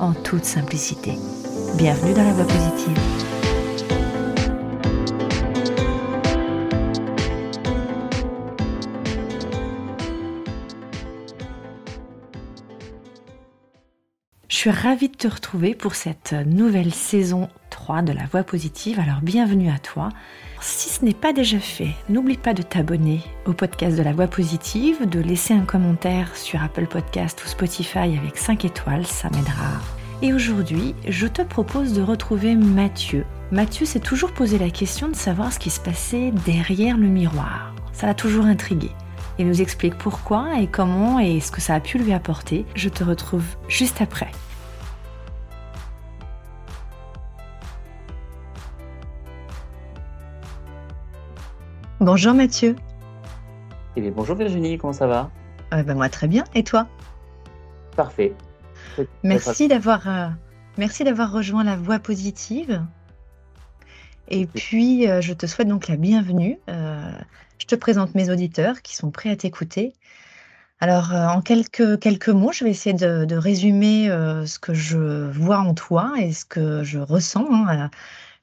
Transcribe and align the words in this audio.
en 0.00 0.12
toute 0.12 0.44
simplicité. 0.44 1.12
Bienvenue 1.76 2.14
dans 2.14 2.24
la 2.24 2.32
voie 2.32 2.46
positive. 2.46 3.33
Je 14.54 14.60
suis 14.60 14.70
ravie 14.70 15.08
de 15.08 15.16
te 15.16 15.26
retrouver 15.26 15.74
pour 15.74 15.96
cette 15.96 16.32
nouvelle 16.46 16.94
saison 16.94 17.48
3 17.70 18.02
de 18.02 18.12
la 18.12 18.24
voie 18.26 18.44
positive. 18.44 19.00
Alors 19.00 19.20
bienvenue 19.20 19.68
à 19.68 19.80
toi. 19.80 20.10
Si 20.60 20.90
ce 20.90 21.04
n'est 21.04 21.12
pas 21.12 21.32
déjà 21.32 21.58
fait, 21.58 21.90
n'oublie 22.08 22.36
pas 22.36 22.54
de 22.54 22.62
t'abonner 22.62 23.20
au 23.46 23.52
podcast 23.52 23.98
de 23.98 24.02
la 24.04 24.12
voix 24.12 24.28
positive, 24.28 25.08
de 25.08 25.18
laisser 25.18 25.54
un 25.54 25.64
commentaire 25.64 26.36
sur 26.36 26.62
Apple 26.62 26.86
Podcast 26.86 27.42
ou 27.44 27.48
Spotify 27.48 28.16
avec 28.16 28.38
5 28.38 28.64
étoiles, 28.64 29.06
ça 29.08 29.28
m'aidera. 29.30 29.80
Et 30.22 30.32
aujourd'hui, 30.32 30.94
je 31.08 31.26
te 31.26 31.42
propose 31.42 31.92
de 31.92 32.02
retrouver 32.02 32.54
Mathieu. 32.54 33.24
Mathieu 33.50 33.86
s'est 33.86 33.98
toujours 33.98 34.30
posé 34.30 34.56
la 34.56 34.70
question 34.70 35.08
de 35.08 35.16
savoir 35.16 35.52
ce 35.52 35.58
qui 35.58 35.70
se 35.70 35.80
passait 35.80 36.30
derrière 36.46 36.96
le 36.96 37.08
miroir. 37.08 37.74
Ça 37.92 38.06
l'a 38.06 38.14
toujours 38.14 38.44
intrigué. 38.44 38.92
Il 39.38 39.48
nous 39.48 39.60
explique 39.60 39.98
pourquoi 39.98 40.60
et 40.60 40.68
comment 40.68 41.18
et 41.18 41.40
ce 41.40 41.50
que 41.50 41.60
ça 41.60 41.74
a 41.74 41.80
pu 41.80 41.98
lui 41.98 42.12
apporter. 42.12 42.64
Je 42.76 42.88
te 42.88 43.02
retrouve 43.02 43.44
juste 43.66 44.00
après. 44.00 44.30
Bonjour 52.00 52.34
Mathieu. 52.34 52.76
Eh 53.96 54.10
bonjour 54.10 54.36
Virginie, 54.36 54.78
comment 54.78 54.92
ça 54.92 55.06
va? 55.06 55.30
Euh, 55.72 55.82
ben 55.82 55.96
Moi 55.96 56.08
très 56.08 56.28
bien, 56.28 56.44
et 56.54 56.62
toi? 56.62 56.86
Parfait. 57.96 58.34
Merci 59.22 59.68
d'avoir 59.68 60.08
euh, 60.08 60.28
merci 60.76 61.02
d'avoir 61.02 61.32
rejoint 61.32 61.64
la 61.64 61.76
voie 61.76 61.98
positive. 61.98 62.84
Et 64.28 64.46
puis, 64.46 65.08
euh, 65.08 65.20
je 65.20 65.32
te 65.32 65.46
souhaite 65.46 65.68
donc 65.68 65.88
la 65.88 65.96
bienvenue. 65.96 66.58
je 66.68 67.66
te 67.66 67.74
présente 67.74 68.14
mes 68.14 68.30
auditeurs 68.30 68.82
qui 68.82 68.96
sont 68.96 69.10
prêts 69.10 69.30
à 69.30 69.36
t'écouter. 69.36 69.94
Alors, 70.80 71.12
en 71.12 71.40
quelques, 71.40 71.98
quelques 71.98 72.28
mots, 72.28 72.52
je 72.52 72.64
vais 72.64 72.70
essayer 72.70 72.94
de, 72.94 73.36
résumer 73.36 74.08
ce 74.08 74.58
que 74.58 74.74
je 74.74 75.30
vois 75.30 75.58
en 75.58 75.72
toi 75.72 76.12
et 76.18 76.32
ce 76.32 76.44
que 76.44 76.82
je 76.84 76.98
ressens. 76.98 77.46
Hein. 77.50 77.90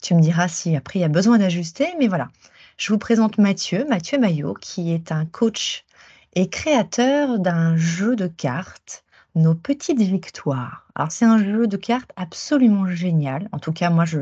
tu 0.01 0.15
me 0.15 0.21
diras 0.21 0.47
si 0.47 0.75
après 0.75 0.99
il 0.99 1.01
y 1.03 1.05
a 1.05 1.09
besoin 1.09 1.37
d'ajuster, 1.37 1.87
mais 1.99 2.07
voilà. 2.07 2.29
Je 2.77 2.91
vous 2.91 2.97
présente 2.97 3.37
Mathieu, 3.37 3.85
Mathieu 3.87 4.17
Maillot, 4.17 4.55
qui 4.55 4.91
est 4.91 5.11
un 5.11 5.25
coach 5.25 5.85
et 6.33 6.49
créateur 6.49 7.37
d'un 7.39 7.75
jeu 7.75 8.15
de 8.15 8.27
cartes, 8.27 9.03
Nos 9.35 9.53
Petites 9.53 10.01
Victoires. 10.01 10.87
Alors 10.95 11.11
c'est 11.11 11.25
un 11.25 11.37
jeu 11.37 11.67
de 11.67 11.77
cartes 11.77 12.11
absolument 12.15 12.87
génial, 12.87 13.49
en 13.51 13.59
tout 13.59 13.71
cas 13.73 13.89
moi 13.89 14.05
je, 14.05 14.21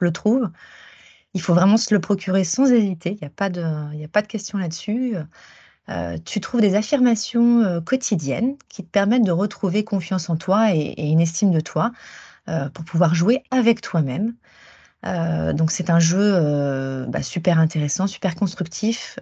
le 0.00 0.12
trouve. 0.12 0.50
Il 1.34 1.40
faut 1.40 1.54
vraiment 1.54 1.76
se 1.76 1.94
le 1.94 2.00
procurer 2.00 2.44
sans 2.44 2.70
hésiter, 2.72 3.12
il 3.12 3.18
n'y 3.22 3.26
a, 3.26 3.30
pas 3.30 3.50
de, 3.50 3.62
a 3.62 4.08
pas 4.08 4.22
de 4.22 4.26
question 4.26 4.58
là-dessus. 4.58 5.16
Euh, 5.90 6.18
tu 6.24 6.40
trouves 6.40 6.60
des 6.60 6.76
affirmations 6.76 7.62
euh, 7.62 7.80
quotidiennes 7.80 8.56
qui 8.68 8.84
te 8.84 8.90
permettent 8.90 9.24
de 9.24 9.32
retrouver 9.32 9.82
confiance 9.82 10.30
en 10.30 10.36
toi 10.36 10.72
et, 10.74 11.10
une 11.10 11.20
estime 11.20 11.50
de 11.50 11.60
toi 11.60 11.90
euh, 12.48 12.68
pour 12.68 12.84
pouvoir 12.84 13.14
jouer 13.14 13.42
avec 13.50 13.80
toi-même. 13.80 14.34
Donc 15.02 15.70
c'est 15.70 15.88
un 15.88 15.98
jeu 15.98 17.06
bah, 17.08 17.22
super 17.22 17.58
intéressant, 17.58 18.06
super 18.06 18.34
constructif 18.34 19.18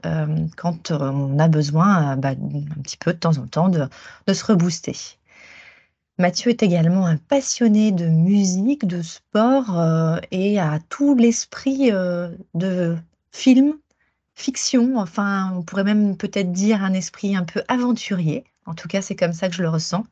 quand 0.56 0.90
on 0.90 1.38
a 1.38 1.46
besoin 1.46 2.16
bah, 2.16 2.30
un 2.30 2.82
petit 2.82 2.96
peu 2.96 3.12
de 3.12 3.18
temps 3.18 3.38
en 3.38 3.46
temps 3.46 3.68
de, 3.68 3.88
se 4.32 4.44
rebooster. 4.44 4.96
Mathieu 6.18 6.50
est 6.50 6.62
également 6.62 7.06
un 7.06 7.16
passionné 7.16 7.92
de 7.92 8.06
musique, 8.06 8.86
de 8.86 9.02
sport 9.02 10.20
et 10.32 10.58
a 10.58 10.80
tout 10.88 11.14
l'esprit 11.14 11.92
de 12.54 12.96
film, 13.30 13.74
fiction, 14.34 14.96
enfin 14.98 15.52
on 15.54 15.62
pourrait 15.62 15.84
même 15.84 16.16
peut-être 16.16 16.52
dire 16.52 16.82
un 16.82 16.92
esprit 16.92 17.36
un 17.36 17.44
peu 17.44 17.62
aventurier. 17.68 18.44
En 18.66 18.74
tout 18.74 18.88
cas, 18.88 19.00
c'est 19.00 19.16
comme 19.16 19.32
ça 19.32 19.48
que 19.48 19.54
je 19.54 19.62
le 19.62 19.68
ressens. 19.68 20.04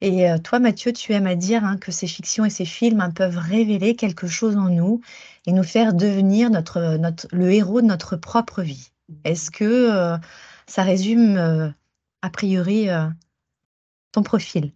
Et 0.00 0.30
euh, 0.30 0.38
toi, 0.38 0.58
Mathieu, 0.58 0.92
tu 0.92 1.12
aimes 1.12 1.26
à 1.26 1.34
dire 1.34 1.64
hein, 1.64 1.76
que 1.76 1.92
ces 1.92 2.06
fictions 2.06 2.44
et 2.44 2.50
ces 2.50 2.64
films 2.64 3.00
hein, 3.00 3.10
peuvent 3.10 3.36
révéler 3.36 3.96
quelque 3.96 4.28
chose 4.28 4.56
en 4.56 4.68
nous 4.68 5.00
et 5.46 5.52
nous 5.52 5.64
faire 5.64 5.92
devenir 5.92 6.50
le 6.50 7.52
héros 7.52 7.80
de 7.80 7.86
notre 7.86 8.16
propre 8.16 8.62
vie. 8.62 8.90
Est-ce 9.24 9.50
que 9.50 9.64
euh, 9.64 10.16
ça 10.66 10.82
résume 10.82 11.36
euh, 11.36 11.68
a 12.22 12.30
priori 12.30 12.88
ton 14.12 14.22
profil? 14.22 14.72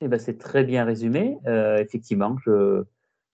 Eh 0.00 0.08
ben, 0.08 0.18
C'est 0.18 0.38
très 0.38 0.64
bien 0.64 0.84
résumé. 0.84 1.38
effectivement, 1.78 2.36
je, 2.44 2.84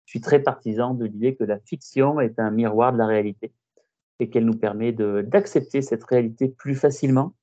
suis 0.07 0.21
très 0.21 0.39
partisan 0.39 0.95
de 0.95 1.05
l'idée 1.05 1.35
que 1.35 1.45
la 1.45 1.59
fiction 1.59 2.21
est 2.21 2.39
un 2.39 2.51
miroir 2.51 2.93
de 2.93 2.99
la 2.99 3.07
réalité 3.07 3.53
et 4.21 4.31
qu'elle 4.31 4.47
nous 4.47 4.57
permet 4.57 4.93
d'accepter 4.93 5.83
cette 5.83 6.05
réalité 6.05 6.49
plus 6.49 6.75
facilement 6.75 7.35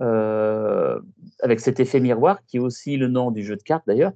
euh, 0.00 1.00
avec 1.40 1.60
cet 1.60 1.80
effet 1.80 2.00
miroir 2.00 2.44
qui 2.46 2.58
est 2.58 2.60
aussi 2.60 2.96
le 2.96 3.08
nom 3.08 3.30
du 3.30 3.42
jeu 3.42 3.56
de 3.56 3.62
cartes 3.62 3.84
d'ailleurs. 3.86 4.12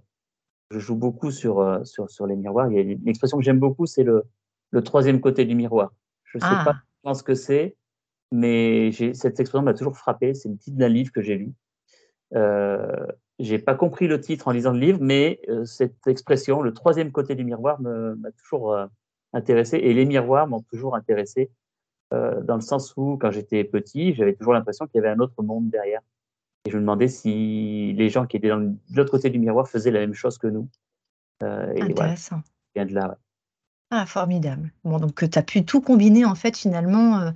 Je 0.71 0.79
joue 0.79 0.95
beaucoup 0.95 1.31
sur, 1.31 1.59
euh, 1.59 1.83
sur, 1.85 2.09
sur 2.09 2.27
les 2.27 2.37
miroirs. 2.37 2.71
Il 2.71 2.77
y 2.77 2.79
a 2.79 2.83
une 2.83 3.09
expression 3.09 3.39
que 3.39 3.45
j'aime 3.45 3.59
beaucoup, 3.59 3.87
c'est 3.87 4.05
le, 4.05 4.23
le 4.71 4.83
troisième 4.83 5.21
côté 5.21 5.45
du 5.45 5.55
miroir. 5.55 5.93
Je 6.25 6.39
ne 6.39 6.43
sais 6.43 6.49
ah. 6.49 6.75
pas 7.03 7.15
ce 7.15 7.25
que 7.25 7.35
c'est, 7.35 7.77
mais 8.31 8.93
cette 8.93 9.41
expression 9.41 9.63
m'a 9.63 9.75
toujours 9.75 9.97
frappé. 9.97 10.33
C'est 10.35 10.49
le 10.49 10.57
titre 10.57 10.77
d'un 10.77 10.89
livre 10.89 11.11
que 11.13 11.23
j'ai 11.23 11.37
lu. 11.37 11.53
Euh, 12.35 13.07
j'ai 13.43 13.59
pas 13.59 13.75
compris 13.75 14.07
le 14.07 14.21
titre 14.21 14.49
en 14.49 14.53
lisant 14.53 14.73
le 14.73 14.79
livre, 14.79 14.99
mais 15.01 15.41
euh, 15.49 15.65
cette 15.65 16.07
expression, 16.07 16.63
le 16.63 16.73
troisième 16.73 17.13
côté 17.13 17.35
du 17.35 17.45
miroir, 17.45 17.81
m'a 17.81 18.31
toujours 18.33 18.77
intéressé 19.33 19.77
et 19.77 19.95
les 19.95 20.05
miroirs 20.05 20.47
m'ont 20.47 20.63
toujours 20.63 20.95
intéressé 20.97 21.51
euh, 22.13 22.41
dans 22.43 22.57
le 22.57 22.61
sens 22.61 22.95
où, 22.97 23.17
quand 23.21 23.31
j'étais 23.31 23.65
petit, 23.65 24.15
j'avais 24.15 24.35
toujours 24.35 24.53
l'impression 24.53 24.87
qu'il 24.87 24.97
y 24.97 25.05
avait 25.05 25.15
un 25.15 25.21
autre 25.21 25.43
monde 25.43 25.71
derrière. 25.71 26.01
Et 26.65 26.71
je 26.71 26.77
me 26.77 26.83
demandais 26.83 27.09
si 27.09 27.93
les 27.97 28.11
gens 28.11 28.27
qui 28.27 28.37
étaient 28.37 28.49
de 28.49 28.77
l'autre 28.95 29.11
côté 29.11 29.31
du 29.31 29.39
miroir 29.39 29.69
faisaient 29.69 29.91
la 29.91 30.01
même 30.01 30.15
chose 30.15 30.37
que 30.37 30.49
nous. 30.49 30.69
Euh, 31.43 31.73
Intéressant. 31.81 32.43
vient 32.75 32.85
de 32.85 32.95
là, 32.95 33.17
Ah, 33.91 34.05
formidable. 34.07 34.73
Bon, 34.85 34.99
donc 34.99 35.31
tu 35.31 35.39
as 35.39 35.43
pu 35.43 35.65
tout 35.65 35.81
combiner, 35.81 36.25
en 36.25 36.35
fait, 36.35 36.57
finalement, 36.57 37.33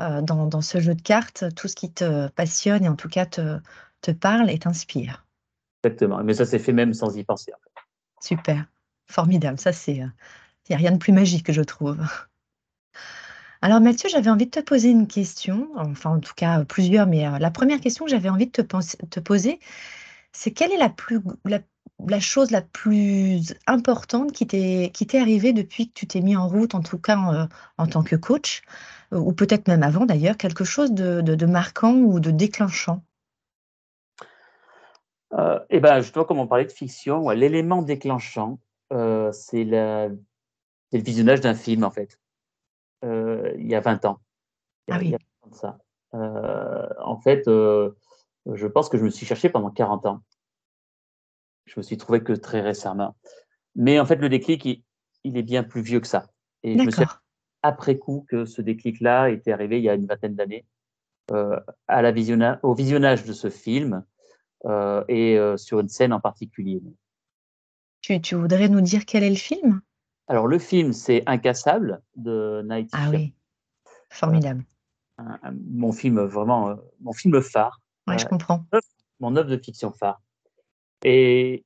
euh, 0.00 0.22
dans, 0.22 0.46
dans, 0.46 0.62
ce 0.62 0.80
jeu 0.80 0.94
de 0.94 1.02
cartes, 1.02 1.54
tout 1.54 1.68
ce 1.68 1.76
qui 1.76 1.92
te 1.92 2.28
passionne 2.28 2.84
et 2.84 2.88
en 2.88 2.96
tout 2.96 3.08
cas 3.08 3.26
te, 3.26 3.60
te 4.00 4.10
parle 4.10 4.50
et 4.50 4.58
t'inspire. 4.58 5.24
Exactement. 5.84 6.22
Mais 6.24 6.34
ça 6.34 6.46
s'est 6.46 6.58
fait 6.58 6.72
même 6.72 6.94
sans 6.94 7.16
y 7.16 7.24
penser. 7.24 7.52
Super. 8.20 8.64
Formidable. 9.10 9.58
Ça, 9.58 9.72
c'est. 9.72 9.96
Il 9.96 10.70
n'y 10.70 10.74
a 10.74 10.78
rien 10.78 10.92
de 10.92 10.98
plus 10.98 11.12
magique, 11.12 11.52
je 11.52 11.62
trouve. 11.62 11.98
Alors 13.64 13.80
Mathieu, 13.80 14.10
j'avais 14.10 14.28
envie 14.28 14.44
de 14.44 14.50
te 14.50 14.60
poser 14.60 14.90
une 14.90 15.06
question, 15.06 15.70
enfin 15.76 16.10
en 16.10 16.20
tout 16.20 16.34
cas 16.36 16.66
plusieurs, 16.66 17.06
mais 17.06 17.26
euh, 17.26 17.38
la 17.38 17.50
première 17.50 17.80
question 17.80 18.04
que 18.04 18.10
j'avais 18.10 18.28
envie 18.28 18.46
de 18.46 18.50
te, 18.50 19.20
poser, 19.20 19.58
c'est 20.32 20.50
quelle 20.50 20.70
est 20.70 20.76
la, 20.76 20.90
plus, 20.90 21.20
la, 21.46 22.20
chose 22.20 22.50
la 22.50 22.60
plus 22.60 23.54
importante 23.66 24.32
qui 24.32 24.46
t'est, 24.46 25.18
arrivée 25.18 25.54
depuis 25.54 25.88
que 25.88 25.94
tu 25.94 26.06
t'es 26.06 26.20
mis 26.20 26.36
en 26.36 26.46
route, 26.46 26.74
en 26.74 26.82
tout 26.82 26.98
cas 26.98 27.16
en, 27.16 27.34
euh, 27.34 27.86
tant 27.86 28.02
que 28.02 28.16
coach, 28.16 28.60
euh, 29.14 29.18
ou 29.18 29.32
peut-être 29.32 29.66
même 29.66 29.82
avant 29.82 30.04
d'ailleurs, 30.04 30.36
quelque 30.36 30.64
chose 30.64 30.92
de, 30.92 31.46
marquant 31.46 31.94
ou 31.94 32.20
de 32.20 32.30
déclenchant? 32.30 33.02
Eh 35.70 35.80
bien, 35.80 36.00
justement, 36.00 36.24
comme 36.24 36.38
on 36.38 36.46
parlait 36.46 36.64
de 36.64 36.72
fiction, 36.72 37.28
l'élément 37.30 37.82
déclenchant, 37.82 38.58
c'est, 38.90 39.64
la, 39.64 40.08
c'est 40.90 40.98
le 40.98 41.04
visionnage 41.04 41.40
d'un 41.40 41.54
film 41.54 41.82
en 41.82 41.90
fait. 41.90 42.20
Euh, 43.04 43.52
il 43.58 43.66
y 43.66 43.74
a 43.74 43.80
20 43.80 44.04
ans. 44.04 44.20
Ah 44.90 44.98
oui. 44.98 45.14
ça. 45.52 45.78
Euh, 46.14 46.88
en 47.02 47.16
fait, 47.20 47.48
euh, 47.48 47.90
je 48.46 48.66
pense 48.66 48.88
que 48.88 48.98
je 48.98 49.04
me 49.04 49.10
suis 49.10 49.26
cherché 49.26 49.48
pendant 49.48 49.70
40 49.70 50.06
ans. 50.06 50.20
Je 51.66 51.74
me 51.76 51.82
suis 51.82 51.96
trouvé 51.96 52.22
que 52.22 52.32
très 52.32 52.60
récemment. 52.60 53.16
Mais 53.74 53.98
en 53.98 54.06
fait, 54.06 54.16
le 54.16 54.28
déclic, 54.28 54.64
il, 55.24 55.36
est 55.36 55.42
bien 55.42 55.64
plus 55.64 55.82
vieux 55.82 56.00
que 56.00 56.06
ça. 56.06 56.28
Et 56.62 56.78
je 56.78 56.84
me 56.84 56.90
suis 56.90 57.04
après 57.62 57.98
coup 57.98 58.26
que 58.28 58.44
ce 58.44 58.62
déclic-là 58.62 59.30
était 59.30 59.52
arrivé 59.52 59.78
il 59.78 59.84
y 59.84 59.88
a 59.88 59.94
une 59.94 60.06
vingtaine 60.06 60.34
d'années, 60.34 60.64
à 61.88 62.02
la 62.02 62.12
visionna 62.12 62.60
au 62.62 62.74
visionnage 62.74 63.24
de 63.24 63.32
ce 63.32 63.50
film 63.50 64.04
et 65.08 65.38
sur 65.56 65.80
une 65.80 65.88
scène 65.88 66.12
en 66.12 66.20
particulier. 66.20 66.82
Tu, 68.00 68.20
tu 68.20 68.34
voudrais 68.34 68.68
nous 68.68 68.82
dire 68.82 69.06
quel 69.06 69.22
est 69.22 69.30
le 69.30 69.36
film? 69.36 69.80
Alors, 70.26 70.46
le 70.46 70.58
film, 70.58 70.92
c'est 70.92 71.22
Incassable 71.26 72.02
de 72.16 72.62
Night 72.64 72.90
Ah 72.92 73.10
oui, 73.10 73.34
formidable. 74.10 74.64
mon 75.70 75.92
film 75.92 76.20
vraiment, 76.20 76.70
euh, 76.70 76.76
mon 77.00 77.12
film 77.12 77.40
phare. 77.42 77.80
Ouais, 78.06 78.18
je 78.18 78.26
comprends. 78.26 78.66
Mon 79.20 79.36
œuvre 79.36 79.50
de 79.50 79.58
fiction 79.58 79.92
phare. 79.92 80.20
Et 81.02 81.64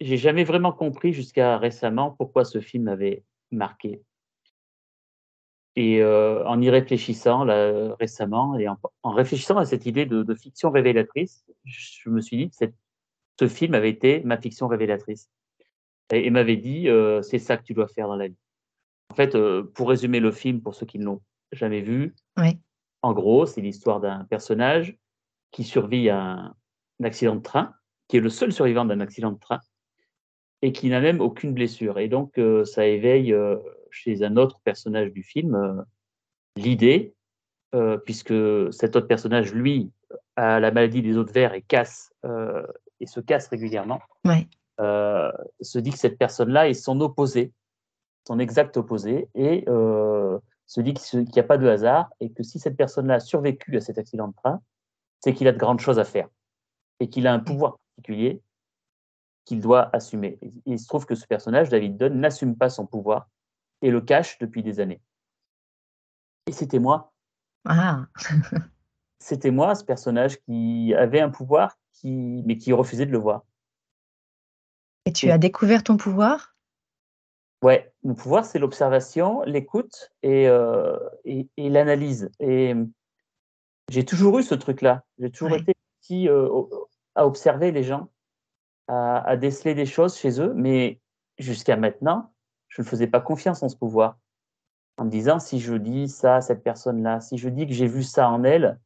j'ai 0.00 0.16
jamais 0.16 0.44
vraiment 0.44 0.72
compris 0.72 1.12
jusqu'à 1.12 1.58
récemment 1.58 2.12
pourquoi 2.12 2.44
ce 2.44 2.60
film 2.60 2.84
m'avait 2.84 3.24
marqué. 3.50 4.02
Et 5.76 6.02
euh, 6.02 6.42
en 6.46 6.60
y 6.62 6.70
réfléchissant 6.70 7.44
là, 7.44 7.94
récemment 8.00 8.58
et 8.58 8.66
en, 8.66 8.78
réfléchissant 9.04 9.58
à 9.58 9.66
cette 9.66 9.84
idée 9.84 10.06
de, 10.06 10.34
fiction 10.34 10.70
révélatrice, 10.70 11.44
je 11.64 12.08
me 12.08 12.22
suis 12.22 12.38
dit 12.38 12.50
que 12.50 12.66
ce 13.38 13.46
film 13.46 13.74
avait 13.74 13.90
été 13.90 14.22
ma 14.24 14.38
fiction 14.38 14.68
révélatrice 14.68 15.28
et, 16.10 16.30
m'avait 16.30 16.56
dit 16.56 16.88
euh, 16.88 17.20
c'est 17.20 17.38
ça 17.38 17.58
que 17.58 17.62
tu 17.62 17.74
dois 17.74 17.88
faire 17.88 18.08
dans 18.08 18.16
la 18.16 18.28
vie. 18.28 18.38
En 19.10 19.14
fait, 19.14 19.34
euh, 19.34 19.64
pour 19.74 19.90
résumer 19.90 20.18
le 20.18 20.32
film 20.32 20.62
pour 20.62 20.74
ceux 20.74 20.86
qui 20.86 20.98
ne 20.98 21.04
l'ont 21.04 21.20
jamais 21.52 21.82
vu, 21.82 22.14
en 23.02 23.12
gros, 23.12 23.44
c'est 23.44 23.60
l'histoire 23.60 24.00
d'un 24.00 24.24
personnage 24.24 24.96
qui 25.50 25.62
survit 25.62 26.08
à 26.08 26.20
un, 26.20 26.54
un 27.00 27.04
accident 27.04 27.36
de 27.36 27.42
train, 27.42 27.74
qui 28.08 28.16
est 28.16 28.20
le 28.20 28.30
seul 28.30 28.50
survivant 28.50 28.86
d'un 28.86 29.00
accident 29.00 29.30
de 29.30 29.38
train 29.38 29.60
et 30.62 30.72
qui 30.72 30.88
n'a 30.88 31.00
même 31.00 31.20
aucune 31.20 31.52
blessure. 31.52 31.98
Et 31.98 32.08
donc, 32.08 32.40
ça 32.64 32.86
éveille 32.86 33.34
chez 33.96 34.22
un 34.22 34.36
autre 34.36 34.60
personnage 34.62 35.12
du 35.12 35.22
film 35.22 35.54
euh, 35.54 35.82
l'idée, 36.56 37.14
euh, 37.74 37.96
puisque 37.98 38.34
cet 38.72 38.96
autre 38.96 39.06
personnage, 39.06 39.52
lui, 39.52 39.90
a 40.36 40.60
la 40.60 40.70
maladie 40.70 41.02
des 41.02 41.12
de 41.12 41.32
verre 41.32 41.54
et 41.54 41.62
casse 41.62 42.12
euh, 42.24 42.66
et 43.00 43.06
se 43.06 43.20
casse 43.20 43.48
régulièrement, 43.48 44.00
se 44.78 45.78
dit 45.78 45.90
que 45.90 45.98
cette 45.98 46.18
personne-là 46.18 46.68
est 46.68 46.74
son 46.74 47.00
opposé, 47.00 47.52
son 48.26 48.38
exact 48.38 48.76
opposé, 48.76 49.28
et 49.34 49.64
se 49.66 50.80
dit 50.80 50.94
qu'il 50.94 51.20
n'y 51.22 51.38
a 51.38 51.44
pas 51.44 51.58
de 51.58 51.68
hasard 51.68 52.10
et 52.20 52.30
que 52.30 52.42
si 52.42 52.58
cette 52.58 52.76
personne-là 52.76 53.14
a 53.14 53.20
survécu 53.20 53.76
à 53.76 53.80
cet 53.80 53.98
accident 53.98 54.28
de 54.28 54.34
train, 54.34 54.60
c'est 55.20 55.32
qu'il 55.34 55.48
a 55.48 55.52
de 55.52 55.58
grandes 55.58 55.80
choses 55.80 55.98
à 55.98 56.04
faire 56.04 56.28
et 57.00 57.08
qu'il 57.08 57.26
a 57.26 57.32
un 57.32 57.38
pouvoir 57.38 57.78
particulier 57.96 58.42
qu'il 59.46 59.60
doit 59.60 59.88
assumer. 59.94 60.38
il 60.66 60.78
se 60.78 60.86
trouve 60.86 61.06
que 61.06 61.14
ce 61.14 61.26
personnage, 61.26 61.70
David 61.70 61.96
Dunn, 61.96 62.20
n'assume 62.20 62.56
pas 62.56 62.68
son 62.68 62.84
pouvoir 62.84 63.30
et 63.80 63.90
le 63.90 64.00
cache 64.00 64.38
depuis 64.38 64.62
des 64.62 64.80
années. 64.80 65.00
Et 66.46 66.52
c'était 66.52 66.80
moi. 66.80 67.12
Ah. 67.64 68.06
c'était 69.20 69.52
moi, 69.52 69.74
ce 69.74 69.84
personnage 69.84 70.38
qui 70.42 70.92
avait 70.94 71.20
un 71.20 71.30
pouvoir, 71.30 71.78
qui, 71.92 72.42
mais 72.44 72.58
qui 72.58 72.72
refusait 72.72 73.06
de 73.06 73.12
le 73.12 73.18
voir. 73.18 73.44
Et 75.06 75.12
tu 75.12 75.30
as 75.30 75.38
découvert 75.38 75.84
ton 75.84 75.96
pouvoir? 75.96 76.56
Ouais, 77.62 77.92
mon 78.02 78.14
pouvoir, 78.14 78.44
c'est 78.44 78.58
l'observation, 78.58 79.42
l'écoute 79.42 80.12
et, 80.22 80.48
euh, 80.48 80.98
et, 81.24 81.48
l'analyse. 81.56 82.30
Et 82.40 82.74
j'ai 83.88 84.04
toujours 84.04 84.38
eu 84.40 84.42
ce 84.42 84.54
truc-là. 84.54 85.04
J'ai 85.18 85.30
toujours 85.30 85.56
été 85.56 85.74
petit 86.00 86.28
euh, 86.28 86.48
à 87.14 87.26
observer 87.26 87.70
les 87.70 87.84
gens, 87.84 88.10
à, 88.88 89.18
à, 89.28 89.36
déceler 89.36 89.74
des 89.74 89.86
choses 89.86 90.16
chez 90.16 90.40
eux, 90.40 90.52
mais 90.54 91.00
jusqu'à 91.38 91.76
maintenant, 91.76 92.32
je 92.68 92.82
ne 92.82 92.86
faisais 92.86 93.06
pas 93.06 93.20
confiance 93.20 93.62
en 93.62 93.68
ce 93.68 93.76
pouvoir. 93.76 94.18
En 94.98 95.04
me 95.04 95.10
disant, 95.10 95.38
si 95.38 95.60
je 95.60 95.74
dis 95.74 96.08
ça 96.08 96.36
à 96.36 96.40
cette 96.40 96.62
personne-là, 96.62 97.20
si 97.20 97.36
je 97.36 97.48
dis 97.48 97.66
que 97.66 97.72
j'ai 97.72 97.86
vu 97.86 98.02
ça 98.02 98.30
en 98.30 98.44
elle, 98.44 98.78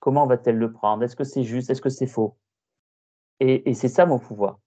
comment 0.00 0.26
va-t-elle 0.26 0.56
le 0.56 0.72
prendre? 0.72 1.02
Est-ce 1.02 1.16
que 1.16 1.24
c'est 1.24 1.44
juste? 1.44 1.70
Est-ce 1.70 1.82
que 1.82 1.90
c'est 1.90 2.06
faux? 2.06 2.36
Et, 3.40 3.74
c'est 3.74 3.88
ça 3.88 4.04
mon 4.06 4.18
pouvoir. 4.18 4.58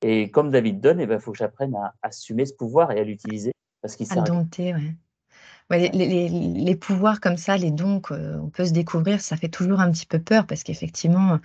Et 0.00 0.30
comme 0.30 0.50
David 0.50 0.80
donne, 0.80 0.98
il 0.98 1.02
eh 1.02 1.06
ben, 1.06 1.18
faut 1.18 1.32
que 1.32 1.38
j'apprenne 1.38 1.74
à 1.74 1.94
assumer 2.02 2.46
ce 2.46 2.54
pouvoir 2.54 2.90
et 2.92 3.00
à 3.00 3.04
l'utiliser. 3.04 3.52
Parce 3.82 3.96
qu'il 3.96 4.10
À 4.16 4.22
dompter, 4.22 4.74
ouais. 4.74 5.90
les, 5.90 6.76
pouvoirs 6.76 7.20
comme 7.20 7.36
ça, 7.36 7.56
les 7.56 7.70
dons 7.70 8.00
qu'on 8.00 8.50
peut 8.50 8.64
se 8.64 8.72
découvrir, 8.72 9.20
ça 9.20 9.36
fait 9.36 9.48
toujours 9.48 9.80
un 9.80 9.90
petit 9.90 10.06
peu 10.06 10.18
peur 10.18 10.46
parce 10.46 10.62
qu'effectivement, 10.62 11.38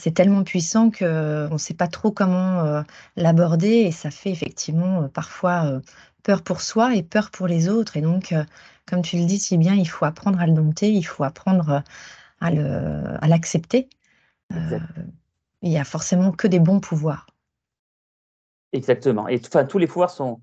c'est 0.00 0.12
tellement 0.12 0.44
puissant 0.44 0.90
qu'on 0.90 1.50
ne 1.52 1.58
sait 1.58 1.74
pas 1.74 1.86
trop 1.86 2.10
comment 2.10 2.60
euh, 2.60 2.82
l'aborder 3.16 3.68
et 3.68 3.92
ça 3.92 4.10
fait 4.10 4.30
effectivement 4.30 5.02
euh, 5.02 5.08
parfois 5.08 5.66
euh, 5.66 5.80
peur 6.22 6.42
pour 6.42 6.62
soi 6.62 6.94
et 6.94 7.02
peur 7.02 7.30
pour 7.30 7.46
les 7.46 7.68
autres. 7.68 7.98
Et 7.98 8.00
donc, 8.00 8.32
euh, 8.32 8.44
comme 8.86 9.02
tu 9.02 9.18
le 9.18 9.26
dis 9.26 9.38
si 9.38 9.58
bien, 9.58 9.74
il 9.74 9.86
faut 9.86 10.06
apprendre 10.06 10.40
à 10.40 10.46
le 10.46 10.54
dompter, 10.54 10.90
il 10.90 11.02
faut 11.02 11.22
apprendre 11.22 11.82
euh, 12.42 13.18
à 13.20 13.28
l'accepter. 13.28 13.90
Euh, 14.52 14.78
il 15.60 15.70
n'y 15.70 15.78
a 15.78 15.84
forcément 15.84 16.32
que 16.32 16.48
des 16.48 16.60
bons 16.60 16.80
pouvoirs. 16.80 17.26
Exactement. 18.72 19.28
Et 19.28 19.38
enfin, 19.44 19.66
tous 19.66 19.78
les 19.78 19.86
pouvoirs 19.86 20.10
sont, 20.10 20.40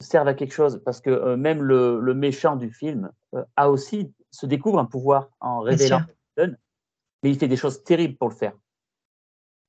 servent 0.00 0.28
à 0.28 0.34
quelque 0.34 0.54
chose 0.54 0.82
parce 0.84 1.00
que 1.00 1.36
même 1.36 1.62
le, 1.62 2.14
méchant 2.14 2.56
du 2.56 2.72
film 2.72 3.10
a 3.56 3.70
aussi 3.70 4.12
se 4.32 4.46
découvre 4.46 4.80
un 4.80 4.84
pouvoir 4.84 5.28
en 5.40 5.60
révélant 5.60 6.02
mais 7.22 7.30
il 7.30 7.38
fait 7.38 7.48
des 7.48 7.56
choses 7.56 7.82
terribles 7.84 8.16
pour 8.16 8.28
le 8.28 8.34
faire. 8.34 8.54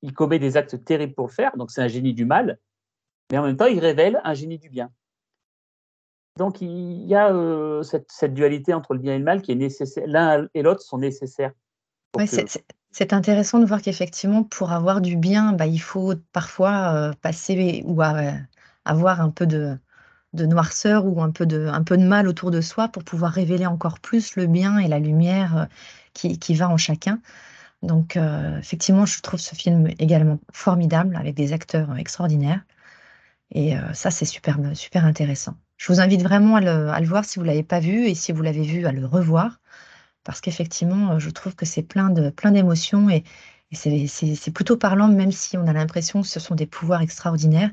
Il 0.02 0.12
commet 0.12 0.38
des 0.38 0.56
actes 0.56 0.84
terribles 0.84 1.14
pour 1.14 1.28
le 1.28 1.32
faire, 1.32 1.56
donc 1.56 1.70
c'est 1.70 1.82
un 1.82 1.88
génie 1.88 2.14
du 2.14 2.24
mal, 2.24 2.58
mais 3.30 3.38
en 3.38 3.44
même 3.44 3.56
temps, 3.56 3.66
il 3.66 3.78
révèle 3.78 4.20
un 4.24 4.34
génie 4.34 4.58
du 4.58 4.68
bien. 4.68 4.90
Donc 6.38 6.60
il 6.60 7.06
y 7.06 7.14
a 7.14 7.32
euh, 7.32 7.82
cette, 7.82 8.34
dualité 8.34 8.72
entre 8.72 8.94
le 8.94 9.00
bien 9.00 9.14
et 9.14 9.18
le 9.18 9.24
mal 9.24 9.42
qui 9.42 9.52
est 9.52 9.56
nécessaire. 9.56 10.04
L'un 10.06 10.48
et 10.54 10.62
l'autre 10.62 10.82
sont 10.82 10.98
nécessaires. 10.98 11.52
c'est 12.90 13.12
intéressant 13.12 13.58
de 13.58 13.66
voir 13.66 13.82
qu'effectivement, 13.82 14.42
pour 14.42 14.72
avoir 14.72 15.00
du 15.00 15.16
bien, 15.16 15.52
bah, 15.52 15.66
il 15.66 15.80
faut 15.80 16.14
parfois 16.32 16.94
euh, 16.94 17.12
passer 17.20 17.82
ou 17.86 18.00
avoir 18.84 19.20
un 19.20 19.30
peu 19.30 19.46
de, 19.46 19.78
noirceur 20.34 21.06
ou 21.06 21.22
un 21.22 21.30
peu, 21.30 21.44
de, 21.44 21.66
un 21.66 21.82
peu 21.82 21.96
de 21.96 22.04
mal 22.04 22.28
autour 22.28 22.50
de 22.50 22.60
soi 22.60 22.88
pour 22.88 23.04
pouvoir 23.04 23.32
révéler 23.32 23.66
encore 23.66 24.00
plus 24.00 24.36
le 24.36 24.46
bien 24.46 24.78
et 24.78 24.88
la 24.88 24.98
lumière 24.98 25.56
euh, 25.56 25.64
qui, 26.14 26.38
qui, 26.38 26.54
va 26.54 26.70
en 26.70 26.78
chacun. 26.78 27.20
Donc, 27.82 28.16
effectivement, 28.16 29.06
je 29.06 29.20
trouve 29.20 29.40
ce 29.40 29.54
film 29.54 29.88
également 29.98 30.38
formidable 30.52 31.16
avec 31.16 31.34
des 31.34 31.52
acteurs 31.52 31.96
extraordinaires. 31.96 32.60
Et 33.50 33.74
ça, 33.92 34.10
c'est 34.10 34.24
super, 34.24 34.58
super 34.74 35.04
intéressant. 35.04 35.56
Je 35.76 35.92
vous 35.92 36.00
invite 36.00 36.22
vraiment 36.22 36.54
à 36.56 36.60
le, 37.00 37.06
voir 37.06 37.24
si 37.24 37.40
vous 37.40 37.44
ne 37.44 37.48
l'avez 37.48 37.64
pas 37.64 37.80
vu 37.80 38.06
et 38.06 38.14
si 38.14 38.30
vous 38.30 38.40
l'avez 38.40 38.62
vu, 38.62 38.86
à 38.86 38.92
le 38.92 39.04
revoir. 39.04 39.58
Parce 40.22 40.40
qu'effectivement, 40.40 41.18
je 41.18 41.28
trouve 41.30 41.56
que 41.56 41.66
c'est 41.66 41.82
plein 41.82 42.12
plein 42.30 42.52
d'émotions 42.52 43.10
et, 43.10 43.24
c'est 43.72 44.50
plutôt 44.54 44.76
parlant, 44.76 45.08
même 45.08 45.32
si 45.32 45.56
on 45.56 45.66
a 45.66 45.72
l'impression 45.72 46.22
que 46.22 46.28
ce 46.28 46.38
sont 46.38 46.54
des 46.54 46.66
pouvoirs 46.66 47.02
extraordinaires. 47.02 47.70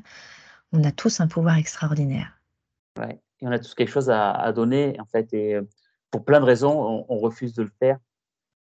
On 0.72 0.82
a 0.82 0.92
tous 0.92 1.20
un 1.20 1.28
pouvoir 1.28 1.56
extraordinaire. 1.56 2.32
Ouais, 2.98 3.20
et 3.40 3.46
on 3.46 3.52
a 3.52 3.58
tous 3.58 3.74
quelque 3.74 3.90
chose 3.90 4.10
à, 4.10 4.52
donner, 4.52 4.98
en 4.98 5.04
fait. 5.04 5.32
Et 5.32 5.54
euh, 5.54 5.62
pour 6.10 6.24
plein 6.24 6.40
de 6.40 6.44
raisons, 6.46 7.04
on, 7.08 7.18
refuse 7.18 7.54
de 7.54 7.62
le 7.62 7.70
faire. 7.78 7.98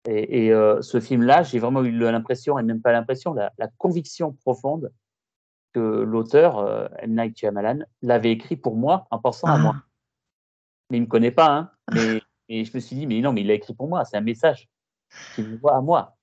Et, 0.05 0.51
euh, 0.51 0.81
ce 0.81 0.99
film-là, 0.99 1.43
j'ai 1.43 1.59
vraiment 1.59 1.83
eu 1.83 1.91
l'impression, 1.91 2.57
et 2.57 2.63
même 2.63 2.81
pas 2.81 2.91
l'impression, 2.91 3.33
la, 3.33 3.51
conviction 3.77 4.33
profonde 4.33 4.91
que 5.73 5.79
l'auteur, 5.79 6.57
euh, 6.57 6.87
M. 6.97 7.15
Night 7.15 7.37
Shyamalan, 7.37 7.79
l'avait 8.01 8.31
écrit 8.31 8.57
pour 8.57 8.75
moi 8.75 9.07
en 9.11 9.19
pensant 9.19 9.47
à 9.47 9.57
moi. 9.57 9.75
Ah. 9.77 9.85
Mais 10.89 10.97
il 10.97 11.01
ne 11.01 11.05
me 11.05 11.09
connaît 11.09 11.31
pas. 11.31 11.51
Hein, 11.55 11.71
mais, 11.93 12.21
et 12.49 12.65
je 12.65 12.71
me 12.73 12.79
suis 12.79 12.95
dit, 12.95 13.07
mais 13.07 13.21
non, 13.21 13.31
mais 13.31 13.41
il 13.41 13.47
l'a 13.47 13.53
écrit 13.53 13.73
pour 13.73 13.87
moi. 13.87 14.03
C'est 14.03 14.17
un 14.17 14.21
message 14.21 14.69
qu'il 15.35 15.47
me 15.47 15.57
voit 15.57 15.77
à 15.77 15.81
moi. 15.81 16.17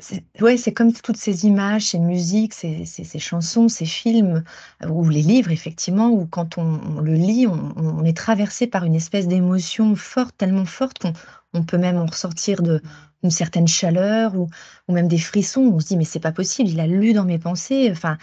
C'est 0.00 0.72
comme 0.72 0.92
toutes 0.92 1.16
ces 1.16 1.46
images, 1.46 1.86
ces 1.86 2.00
musiques, 2.00 2.52
ces, 2.52 3.18
chansons, 3.18 3.68
ces 3.68 3.86
films, 3.86 4.42
ou 4.88 5.08
les 5.08 5.22
livres, 5.22 5.52
effectivement, 5.52 6.10
où 6.10 6.26
quand 6.26 6.58
on, 6.58 7.00
le 7.00 7.14
lit, 7.14 7.46
on, 7.46 8.04
est 8.04 8.16
traversé 8.16 8.66
par 8.66 8.84
une 8.84 8.96
espèce 8.96 9.28
d'émotion 9.28 9.94
forte, 9.94 10.36
tellement 10.36 10.64
forte 10.64 10.98
qu'on 10.98 11.12
on 11.52 11.62
peut 11.62 11.78
même 11.78 11.96
en 11.96 12.06
ressortir 12.06 12.62
de, 12.62 12.82
une 13.22 13.30
certaine 13.30 13.68
chaleur 13.68 14.36
ou, 14.36 14.48
ou 14.88 14.92
même 14.92 15.08
des 15.08 15.18
frissons. 15.18 15.62
On 15.62 15.80
se 15.80 15.86
dit, 15.86 15.96
mais 15.96 16.04
c'est 16.04 16.20
pas 16.20 16.32
possible, 16.32 16.68
il 16.68 16.80
a 16.80 16.86
lu 16.86 17.12
dans 17.12 17.24
mes 17.24 17.38
pensées. 17.38 17.88
Enfin, 17.90 18.18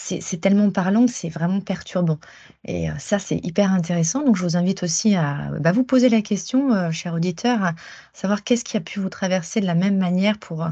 c'est 0.00 0.40
tellement 0.40 0.70
parlant 0.70 1.06
que 1.06 1.12
c'est 1.12 1.28
vraiment 1.28 1.60
perturbant. 1.60 2.18
Et 2.64 2.88
ça, 2.98 3.18
c'est 3.18 3.38
hyper 3.44 3.72
intéressant. 3.72 4.22
Donc, 4.24 4.36
je 4.36 4.42
vous 4.44 4.56
invite 4.56 4.82
aussi 4.82 5.16
à 5.16 5.50
bah, 5.60 5.72
vous 5.72 5.84
poser 5.84 6.08
la 6.08 6.22
question, 6.22 6.90
cher 6.92 7.14
auditeur, 7.14 7.62
à 7.62 7.74
savoir 8.12 8.44
qu'est-ce 8.44 8.64
qui 8.64 8.76
a 8.76 8.80
pu 8.80 9.00
vous 9.00 9.08
traverser 9.08 9.60
de 9.60 9.66
la 9.66 9.74
même 9.74 9.98
manière 9.98 10.38
pour, 10.38 10.68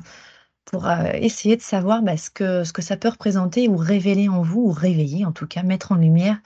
pour 0.65 0.89
essayer 1.15 1.57
de 1.57 1.63
savoir 1.63 2.03
bah, 2.03 2.17
ce, 2.17 2.31
que, 2.31 2.65
ce 2.65 2.73
que 2.73 2.83
ça 2.83 2.97
peut 2.97 3.09
représenter 3.09 3.69
ou 3.69 3.77
révéler 3.77 4.29
en 4.29 4.43
vous, 4.43 4.61
ou 4.61 4.73
réveiller 4.73 5.25
en 5.25 5.33
tout 5.33 5.47
cas, 5.47 5.63
mettre 5.63 5.93
en 5.93 5.97
lumière 5.97 6.39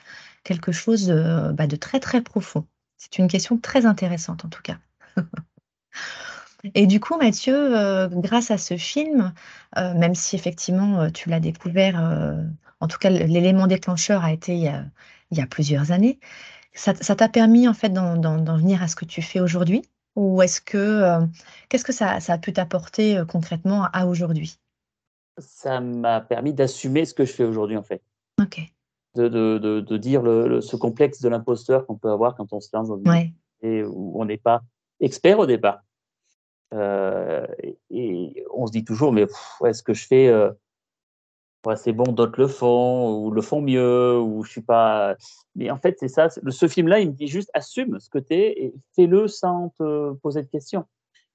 quelque 0.43 0.73
chose 0.73 1.07
de, 1.07 1.53
bah, 1.53 1.67
de 1.67 1.77
très 1.77 2.01
très 2.01 2.23
profond. 2.23 2.67
C'est 2.97 3.19
une 3.19 3.29
question 3.29 3.59
très 3.59 3.87
intéressante 3.87 4.45
en 4.45 4.49
tout 4.49 4.63
cas. 4.63 4.79
Et 6.75 6.87
du 6.87 7.01
coup, 7.01 7.17
Mathieu, 7.17 8.09
grâce 8.09 8.51
à 8.51 8.59
ce 8.59 8.77
film, 8.77 9.33
même 9.77 10.15
si 10.15 10.37
effectivement 10.37 11.11
tu 11.11 11.31
l'as 11.31 11.41
découvert 11.41 11.99
en 12.81 12.89
tout 12.89 12.99
cas, 12.99 13.11
l'élément 13.11 13.67
déclencheur 13.67 14.25
a 14.25 14.33
été 14.33 14.55
il 14.55 15.39
y 15.39 15.41
a, 15.41 15.47
plusieurs 15.47 15.93
années. 15.93 16.19
Ça 16.75 16.95
t'a 16.95 17.29
permis 17.29 17.69
en 17.69 17.75
fait 17.75 17.91
d'en 17.91 18.57
venir 18.57 18.83
à 18.83 18.89
ce 18.89 18.97
que 18.97 19.05
tu 19.05 19.23
fais 19.23 19.41
aujourd'hui? 19.41 19.83
Ou 20.17 20.43
est-ce 20.43 20.61
que 20.61 20.77
euh, 20.77 21.25
qu'est-ce 21.69 21.85
que 21.85 21.93
ça, 21.93 22.19
a 22.27 22.39
pu 22.39 22.53
t'apporter 22.53 23.19
euh, 23.19 23.25
concrètement 23.25 23.85
à 23.93 24.07
aujourd'hui? 24.07 24.59
Ça 25.39 25.81
m'a 25.81 26.21
permis 26.21 26.53
d'assumer 26.53 27.05
ce 27.05 27.15
que 27.15 27.25
je 27.25 27.33
fais 27.33 27.45
aujourd'hui 27.45 27.77
en 27.77 27.83
fait. 27.83 28.03
Ok. 28.41 28.61
de, 29.15 29.29
de, 29.29 29.81
de, 29.81 29.97
dire 29.97 30.23
le, 30.23 30.61
ce 30.61 30.77
complexe 30.77 31.21
de 31.21 31.29
l'imposteur 31.29 31.87
qu'on 31.87 31.97
peut 31.97 32.11
avoir 32.11 32.35
quand 32.35 32.53
on 32.53 32.61
se 32.61 32.71
lance 32.73 32.89
dans 32.89 32.99
une 32.99 33.33
et 33.63 33.85
où 33.85 34.21
on 34.21 34.25
n'est 34.25 34.39
pas 34.39 34.63
expert 34.99 35.39
au 35.39 35.47
départ. 35.47 35.83
Euh, 36.73 37.47
et, 37.91 38.45
on 38.53 38.67
se 38.67 38.73
dit 38.73 38.85
toujours, 38.85 39.13
mais 39.13 39.27
est-ce 39.65 39.83
que 39.83 39.95
je 39.95 40.07
fais 40.07 40.33
c'est 41.77 41.93
bon, 41.93 42.05
d'autres 42.13 42.41
le 42.41 42.49
font, 42.49 43.25
ou 43.25 43.31
le 43.31 43.43
font 43.43 43.61
mieux, 43.61 44.19
ou 44.19 44.43
je 44.45 44.51
suis 44.51 44.63
pas. 44.63 45.17
Mais 45.55 45.71
en 45.71 45.77
fait, 45.77 45.97
c'est 45.99 46.09
ça. 46.09 46.29
Ce 46.31 46.69
film-là, 46.69 47.01
il 47.01 47.09
me 47.09 47.13
dit 47.13 47.29
juste 47.29 47.51
assume 47.55 47.99
ce 48.01 48.09
que 48.09 48.19
tu 48.19 48.35
es 48.35 48.63
et 48.63 48.75
fais-le 48.97 49.29
sans 49.29 49.71
te 49.79 50.13
poser 50.15 50.43
de 50.43 50.49
questions. 50.49 50.87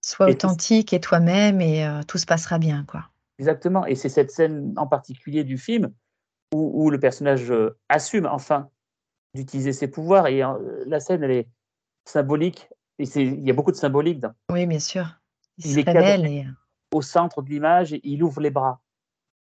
Sois 0.02 0.30
authentique 0.30 0.94
et 0.94 1.00
toi-même 1.00 1.62
et 1.62 1.86
euh, 1.86 2.02
tout 2.08 2.18
se 2.18 2.26
passera 2.26 2.60
bien, 2.60 2.86
quoi. 2.88 3.06
Exactement. 3.40 3.86
Et 3.86 3.96
c'est 3.96 4.10
cette 4.10 4.32
scène 4.32 4.74
en 4.78 4.88
particulier 4.88 5.44
du 5.44 5.58
film 5.58 5.92
où, 6.54 6.90
le 6.90 7.00
personnage 7.00 7.52
euh, 7.52 7.78
assume 7.90 8.26
enfin 8.28 8.70
d'utiliser 9.34 9.74
ses 9.74 9.88
pouvoirs. 9.88 10.28
Et 10.28 10.44
euh, 10.44 10.84
la 10.86 11.00
scène, 11.00 11.24
elle 11.24 11.32
est 11.32 11.48
symbolique. 12.06 12.70
Et 12.98 13.04
il 13.16 13.46
y 13.46 13.50
a 13.50 13.54
beaucoup 13.54 13.72
de 13.72 13.76
symbolique. 13.76 14.20
Dans. 14.20 14.32
Oui, 14.52 14.66
bien 14.66 14.80
sûr. 14.80 15.20
Il, 15.58 15.80
est 15.80 15.90
révèle 15.90 16.56
au 16.94 17.02
centre 17.02 17.42
de 17.42 17.50
l'image 17.50 17.94
et 17.94 18.02
il 18.04 18.24
ouvre 18.24 18.42
les 18.42 18.52
bras. 18.52 18.82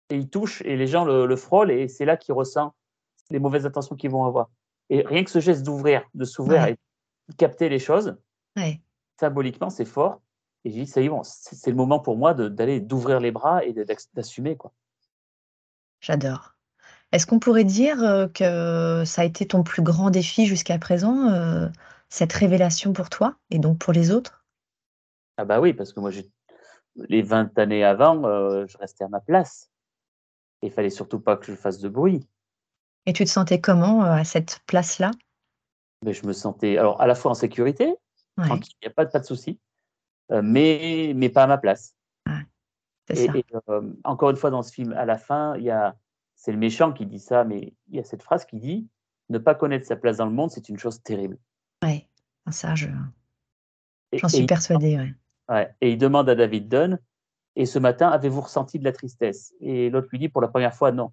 Et 0.09 0.17
il 0.17 0.29
touche 0.29 0.61
et 0.61 0.75
les 0.75 0.87
gens 0.87 1.05
le, 1.05 1.35
frôlent 1.35 1.71
et 1.71 1.87
c'est 1.87 2.05
là 2.05 2.17
qu'il 2.17 2.33
ressent 2.33 2.73
les 3.29 3.39
mauvaises 3.39 3.65
intentions 3.65 3.95
qu'ils 3.95 4.11
vont 4.11 4.25
avoir. 4.25 4.49
Et 4.89 5.01
rien 5.01 5.23
que 5.23 5.31
ce 5.31 5.39
geste 5.39 5.63
d'ouvrir, 5.63 6.03
de 6.13 6.25
s'ouvrir 6.25 6.67
et 6.67 6.73
de 6.73 7.35
capter 7.35 7.69
les 7.69 7.79
choses, 7.79 8.17
symboliquement, 9.19 9.69
c'est 9.69 9.85
fort. 9.85 10.21
Et 10.65 10.71
je 10.71 10.75
dis, 10.75 10.87
ça 10.87 11.01
y 11.01 11.07
est, 11.07 11.11
c'est 11.23 11.71
le 11.71 11.75
moment 11.75 11.99
pour 11.99 12.17
moi 12.17 12.33
d'aller 12.33 12.79
d'ouvrir 12.79 13.19
les 13.19 13.31
bras 13.31 13.63
et 13.65 13.73
d'assumer. 14.13 14.55
quoi. 14.55 14.71
J'adore. 15.99 16.53
Est-ce 17.11 17.27
qu'on 17.27 17.39
pourrait 17.39 17.63
dire 17.63 18.03
euh, 18.03 18.27
que 18.27 19.03
ça 19.05 19.21
a 19.21 19.25
été 19.25 19.45
ton 19.45 19.63
plus 19.63 19.83
grand 19.83 20.09
défi 20.09 20.47
jusqu'à 20.47 20.79
présent, 20.79 21.29
euh, 21.29 21.67
cette 22.09 22.33
révélation 22.33 22.91
pour 22.91 23.09
toi 23.09 23.35
et 23.51 23.59
donc 23.59 23.77
pour 23.77 23.93
les 23.93 24.11
autres? 24.11 24.43
Ah 25.37 25.45
bah 25.45 25.59
oui, 25.59 25.73
parce 25.73 25.93
que 25.93 25.99
moi, 25.99 26.11
les 26.95 27.21
20 27.21 27.57
années 27.59 27.83
avant, 27.83 28.25
euh, 28.25 28.65
je 28.67 28.77
restais 28.77 29.03
à 29.03 29.09
ma 29.09 29.19
place. 29.19 29.69
Il 30.63 30.71
fallait 30.71 30.89
surtout 30.89 31.19
pas 31.19 31.37
que 31.37 31.45
je 31.45 31.55
fasse 31.55 31.79
de 31.79 31.89
bruit. 31.89 32.27
Et 33.05 33.13
tu 33.13 33.25
te 33.25 33.29
sentais 33.29 33.59
comment 33.59 34.03
à 34.03 34.23
cette 34.23 34.61
place-là? 34.65 35.11
Mais 36.03 36.13
Je 36.13 36.25
me 36.25 36.33
sentais 36.33 36.77
alors 36.77 37.01
à 37.01 37.07
la 37.07 37.15
fois 37.15 37.31
en 37.31 37.35
sécurité, 37.35 37.95
tranquille, 38.37 38.73
il 38.81 38.85
n'y 38.85 38.91
a 38.91 38.93
pas, 38.93 39.05
pas 39.05 39.19
de 39.19 39.25
souci, 39.25 39.59
mais, 40.29 41.13
mais 41.15 41.29
pas 41.29 41.43
à 41.43 41.47
ma 41.47 41.57
place. 41.57 41.95
et, 43.09 43.29
encore 44.03 44.29
une 44.29 44.37
fois, 44.37 44.49
dans 44.49 44.63
ce 44.63 44.71
film, 44.71 44.93
à 44.93 45.05
la 45.05 45.17
fin, 45.17 45.55
il 45.57 45.63
y 45.63 45.69
a 45.69 45.95
c'est 46.43 46.51
le 46.51 46.57
méchant 46.57 46.91
qui 46.91 47.05
dit 47.05 47.19
ça, 47.19 47.45
mais 47.45 47.73
il 47.87 47.95
y 47.95 47.99
a 47.99 48.03
cette 48.03 48.21
phrase 48.21 48.45
qui 48.45 48.57
dit 48.57 48.87
ne 49.29 49.37
pas 49.37 49.55
connaître 49.55 49.85
sa 49.85 49.95
place 49.95 50.17
dans 50.17 50.25
le 50.25 50.33
monde, 50.33 50.51
c'est 50.51 50.67
une 50.67 50.77
chose 50.77 51.01
terrible. 51.01 51.37
Oui, 51.81 52.05
ça, 52.51 52.75
je, 52.75 52.89
j'en 54.11 54.27
suis 54.27 54.45
persuadée. 54.45 55.13
Ouais. 55.47 55.73
Et 55.79 55.93
il 55.93 55.97
demande 55.97 56.27
à 56.27 56.35
David 56.35 56.67
Dunn 56.67 56.99
et 57.55 57.65
ce 57.65 57.79
matin, 57.79 58.09
avez-vous 58.09 58.41
ressenti 58.41 58.79
de 58.79 58.83
la 58.83 58.91
tristesse? 58.91 59.53
Et 59.59 59.89
l'autre 59.89 60.07
lui 60.11 60.19
dit 60.19 60.29
pour 60.29 60.41
la 60.41 60.47
première 60.47 60.73
fois, 60.73 60.91
non. 60.91 61.11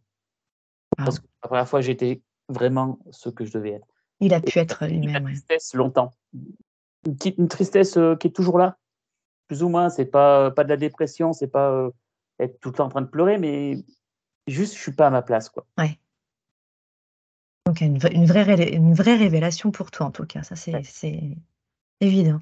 Ah. 0.99 1.04
Parce 1.04 1.18
que 1.18 1.26
la 1.42 1.49
première 1.49 1.68
fois, 1.68 1.80
j'étais 1.80 2.23
vraiment 2.49 2.99
ce 3.11 3.28
que 3.28 3.44
je 3.44 3.52
devais 3.52 3.73
être. 3.73 3.87
Il 4.20 4.35
a 4.35 4.40
pu 4.40 4.59
être 4.59 4.87
lui-même. 4.87 5.12
La 5.12 5.20
tristesse 5.20 5.75
longtemps. 5.75 6.12
Une, 7.06 7.16
une 7.38 7.49
tristesse 7.49 7.97
euh, 7.97 8.16
qui 8.16 8.26
est 8.28 8.32
toujours 8.32 8.59
là, 8.59 8.76
plus 9.49 9.62
ou 9.62 9.68
moins. 9.68 9.88
C'est 9.88 10.06
pas 10.06 10.50
pas 10.50 10.64
de 10.64 10.68
la 10.68 10.76
dépression, 10.76 11.32
c'est 11.32 11.49
pas 11.49 11.70
euh, 11.70 11.90
être 12.38 12.61
tout 12.61 12.70
le 12.70 12.75
temps 12.75 12.87
en 12.87 12.90
train 12.90 13.02
de 13.02 13.06
pleurer, 13.06 13.38
mais 13.38 13.82
Juste, 14.50 14.75
je 14.75 14.80
suis 14.80 14.92
pas 14.92 15.06
à 15.06 15.11
ma 15.11 15.23
place, 15.23 15.49
quoi. 15.49 15.66
Ouais. 15.78 15.99
Donc, 17.66 17.80
une, 17.80 17.99
une, 18.12 18.26
vraie, 18.26 18.75
une 18.75 18.94
vraie 18.94 19.16
révélation 19.16 19.70
pour 19.70 19.90
toi, 19.90 20.06
en 20.06 20.11
tout 20.11 20.26
cas. 20.26 20.42
Ça, 20.42 20.56
c'est 20.56 21.37
évident. 22.00 22.40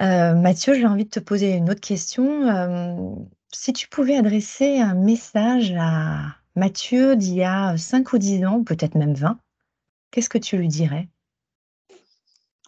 Euh, 0.00 0.34
Mathieu, 0.34 0.74
j'ai 0.74 0.86
envie 0.86 1.04
de 1.04 1.10
te 1.10 1.20
poser 1.20 1.54
une 1.54 1.70
autre 1.70 1.80
question. 1.80 2.48
Euh, 2.48 3.14
si 3.52 3.72
tu 3.72 3.88
pouvais 3.88 4.16
adresser 4.16 4.80
un 4.80 4.94
message 4.94 5.72
à 5.78 6.36
Mathieu 6.56 7.16
d'il 7.16 7.34
y 7.34 7.44
a 7.44 7.76
5 7.76 8.12
ou 8.12 8.18
10 8.18 8.44
ans, 8.44 8.64
peut-être 8.64 8.96
même 8.96 9.14
20, 9.14 9.38
qu'est-ce 10.10 10.28
que 10.28 10.38
tu 10.38 10.56
lui 10.56 10.68
dirais? 10.68 11.08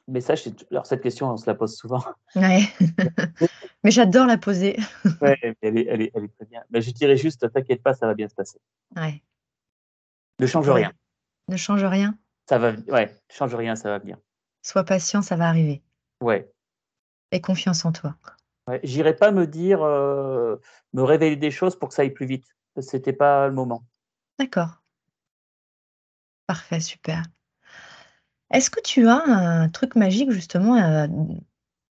Message, 0.08 0.48
alors 0.70 0.86
cette 0.86 1.02
question, 1.02 1.28
on 1.32 1.36
se 1.36 1.50
la 1.50 1.54
pose 1.56 1.76
souvent. 1.76 2.04
Ouais. 2.36 2.60
Mais 3.82 3.90
j'adore 3.90 4.26
la 4.26 4.38
poser. 4.38 4.76
ouais, 5.20 5.36
elle 5.60 5.78
est, 5.78 5.86
elle, 5.88 6.02
est, 6.02 6.12
elle 6.14 6.24
est, 6.24 6.36
très 6.36 6.46
bien. 6.46 6.62
Mais 6.70 6.80
je 6.80 6.92
dirais 6.92 7.16
juste, 7.16 7.50
t'inquiète 7.52 7.82
pas, 7.82 7.92
ça 7.92 8.06
va 8.06 8.14
bien 8.14 8.28
se 8.28 8.34
passer. 8.34 8.60
Ouais. 8.94 9.20
Ne 10.38 10.46
change 10.46 10.70
rien. 10.70 10.92
Ne 11.48 11.56
change 11.56 11.84
rien? 11.84 12.16
Ça 12.48 12.58
va, 12.58 12.72
ouais, 12.88 13.06
ne 13.06 13.34
change 13.34 13.54
rien, 13.56 13.74
ça 13.74 13.88
va 13.88 13.98
bien. 13.98 14.18
Sois 14.62 14.84
patient, 14.84 15.22
ça 15.22 15.34
va 15.34 15.48
arriver. 15.48 15.82
Ouais. 16.20 16.48
Et 17.36 17.40
confiance 17.42 17.84
en 17.84 17.92
toi. 17.92 18.16
Ouais, 18.66 18.80
J'irai 18.82 19.14
pas 19.14 19.30
me 19.30 19.46
dire, 19.46 19.82
euh, 19.82 20.56
me 20.94 21.02
révéler 21.02 21.36
des 21.36 21.50
choses 21.50 21.78
pour 21.78 21.90
que 21.90 21.94
ça 21.94 22.00
aille 22.00 22.14
plus 22.14 22.24
vite. 22.24 22.46
C'était 22.80 23.12
pas 23.12 23.46
le 23.48 23.52
moment. 23.52 23.84
D'accord. 24.38 24.82
Parfait, 26.46 26.80
super. 26.80 27.22
Est-ce 28.50 28.70
que 28.70 28.80
tu 28.80 29.06
as 29.06 29.22
un 29.26 29.68
truc 29.68 29.96
magique 29.96 30.30
justement 30.30 30.76
euh, 30.76 31.06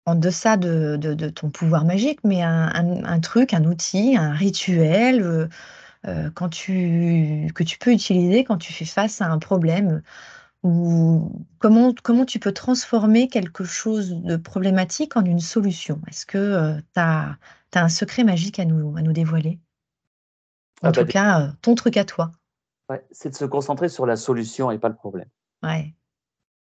en 0.04 0.14
deçà 0.14 0.58
de, 0.58 0.98
de, 0.98 1.30
ton 1.30 1.48
pouvoir 1.48 1.86
magique, 1.86 2.20
mais 2.22 2.42
un, 2.42 3.20
truc, 3.20 3.54
un 3.54 3.64
outil, 3.64 4.14
un 4.18 4.32
rituel 4.32 5.48
euh, 6.06 6.30
quand 6.34 6.50
tu, 6.50 7.50
que 7.54 7.62
tu 7.62 7.78
peux 7.78 7.92
utiliser 7.92 8.44
quand 8.44 8.58
tu 8.58 8.74
fais 8.74 8.84
face 8.84 9.22
à 9.22 9.26
un 9.26 9.38
problème 9.38 10.02
ou 10.62 11.46
comment, 11.58 11.94
comment 12.02 12.24
tu 12.24 12.38
peux 12.38 12.52
transformer 12.52 13.28
quelque 13.28 13.64
chose 13.64 14.10
de 14.22 14.36
problématique 14.36 15.16
en 15.16 15.24
une 15.24 15.40
solution? 15.40 16.00
Est-ce 16.08 16.26
que 16.26 16.38
euh, 16.38 16.76
tu 16.94 17.00
as, 17.00 17.38
un 17.74 17.88
secret 17.88 18.24
magique 18.24 18.58
à 18.58 18.64
nous, 18.64 18.96
à 18.96 19.02
nous 19.02 19.12
dévoiler? 19.12 19.58
En 20.82 20.88
ah 20.88 20.92
tout 20.92 21.00
bah, 21.00 21.06
cas, 21.06 21.52
ton 21.62 21.74
truc 21.74 21.96
à 21.96 22.04
toi. 22.04 22.32
Ouais, 22.88 23.04
c'est 23.10 23.30
de 23.30 23.34
se 23.34 23.44
concentrer 23.44 23.88
sur 23.88 24.06
la 24.06 24.16
solution 24.16 24.70
et 24.70 24.78
pas 24.78 24.88
le 24.88 24.94
problème. 24.94 25.28
Ouais. 25.62 25.94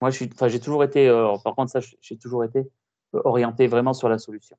Moi, 0.01 0.09
j'ai 0.11 0.59
toujours 0.59 0.83
été, 0.83 1.07
par 1.43 1.55
contre, 1.55 1.71
ça, 1.71 1.79
j'ai 2.01 2.17
toujours 2.17 2.43
été 2.43 2.69
orienté 3.13 3.67
vraiment 3.67 3.93
sur 3.93 4.09
la 4.09 4.17
solution. 4.17 4.57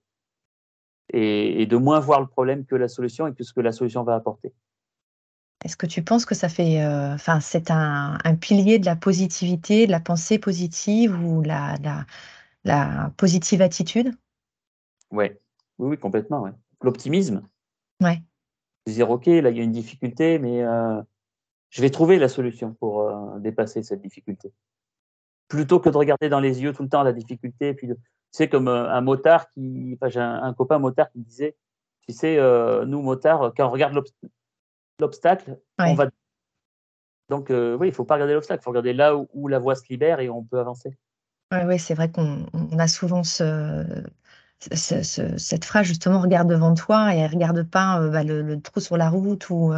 Et, 1.13 1.67
de 1.67 1.77
moins 1.77 2.01
voir 2.01 2.21
le 2.21 2.27
problème 2.27 2.65
que 2.65 2.75
la 2.75 2.89
solution 2.89 3.27
et 3.27 3.35
que 3.35 3.45
ce 3.45 3.53
que 3.53 3.61
la 3.61 3.73
solution 3.73 4.05
va 4.05 4.15
apporter. 4.15 4.53
Est-ce 5.65 5.79
que 5.79 5.87
tu 5.87 6.03
penses 6.03 6.27
que 6.27 6.35
ça 6.35 6.51
fait, 6.51 6.83
euh, 6.83 7.15
enfin, 7.15 7.41
c'est 7.41 7.71
un, 7.71 8.19
pilier 8.39 8.79
de 8.79 8.85
la 8.85 8.97
positivité, 8.97 9.87
de 9.87 9.91
la 9.91 10.01
pensée 10.01 10.39
positive 10.39 11.19
ou 11.25 11.43
la, 11.43 11.77
la, 12.65 13.11
positive 13.17 13.63
attitude? 13.63 14.15
Ouais. 15.11 15.41
Oui, 15.79 15.89
oui, 15.91 15.99
complètement. 15.99 16.43
Ouais. 16.43 16.51
L'optimisme. 16.83 17.49
Ouais. 18.03 18.23
Dire, 18.87 19.11
OK, 19.11 19.27
là, 19.27 19.49
il 19.51 19.57
y 19.57 19.61
a 19.61 19.63
une 19.63 19.73
difficulté, 19.73 20.39
mais 20.39 20.63
euh, 20.63 21.01
je 21.71 21.81
vais 21.81 21.91
trouver 21.91 22.19
la 22.19 22.29
solution 22.29 22.75
pour 22.75 23.01
euh, 23.01 23.39
dépasser 23.39 23.83
cette 23.83 24.03
difficulté. 24.03 24.53
Plutôt 25.49 25.81
que 25.81 25.89
de 25.89 25.97
regarder 25.97 26.29
dans 26.29 26.41
les 26.41 26.63
yeux 26.63 26.75
tout 26.75 26.83
le 26.83 26.91
temps 26.91 27.03
la 27.03 27.13
difficulté, 27.15 27.73
puis 27.73 27.87
de, 27.87 27.97
c'est 28.33 28.49
comme 28.49 28.69
un 28.69 29.01
motard 29.01 29.49
qui. 29.51 29.95
Enfin, 29.95 30.11
j'ai 30.11 30.21
un, 30.21 30.53
copain 30.53 30.79
motard 30.79 31.11
qui 31.11 31.19
me 31.19 31.25
disait 31.25 31.57
Tu 32.07 32.13
sais, 32.13 32.37
nous, 32.87 33.03
motards, 33.03 33.53
quand 33.55 33.67
on 33.67 33.71
regarde 33.71 33.95
l'obstacle, 33.95 34.33
on 35.79 35.95
va. 35.95 36.09
Donc, 37.29 37.51
euh, 37.51 37.77
oui, 37.77 37.89
il 37.89 37.91
ne 37.91 37.95
faut 37.95 38.05
pas 38.05 38.15
regarder 38.15 38.35
l'obstacle, 38.35 38.61
il 38.61 38.65
faut 38.65 38.71
regarder 38.71 38.93
là 38.93 39.17
où, 39.17 39.49
la 39.49 39.59
voie 39.59 39.75
se 39.75 39.85
libère 39.89 40.21
et 40.21 40.29
on 40.29 40.43
peut 40.43 40.59
avancer. 40.59 40.97
Oui, 41.53 41.59
ouais, 41.65 41.79
c'est 41.79 41.95
vrai 41.95 42.11
qu'on 42.11 42.47
a 42.79 42.89
souvent 42.89 43.23
ce, 43.25 44.05
cette 44.59 45.65
phrase 45.65 45.87
justement 45.87 46.21
regarde 46.21 46.49
devant 46.49 46.75
toi 46.75 47.15
et 47.15 47.27
regarde 47.27 47.63
pas 47.63 48.09
bah, 48.09 48.25
le, 48.25 48.61
trou 48.61 48.81
sur 48.81 48.97
la 48.97 49.09
route 49.09 49.49
ou, 49.51 49.73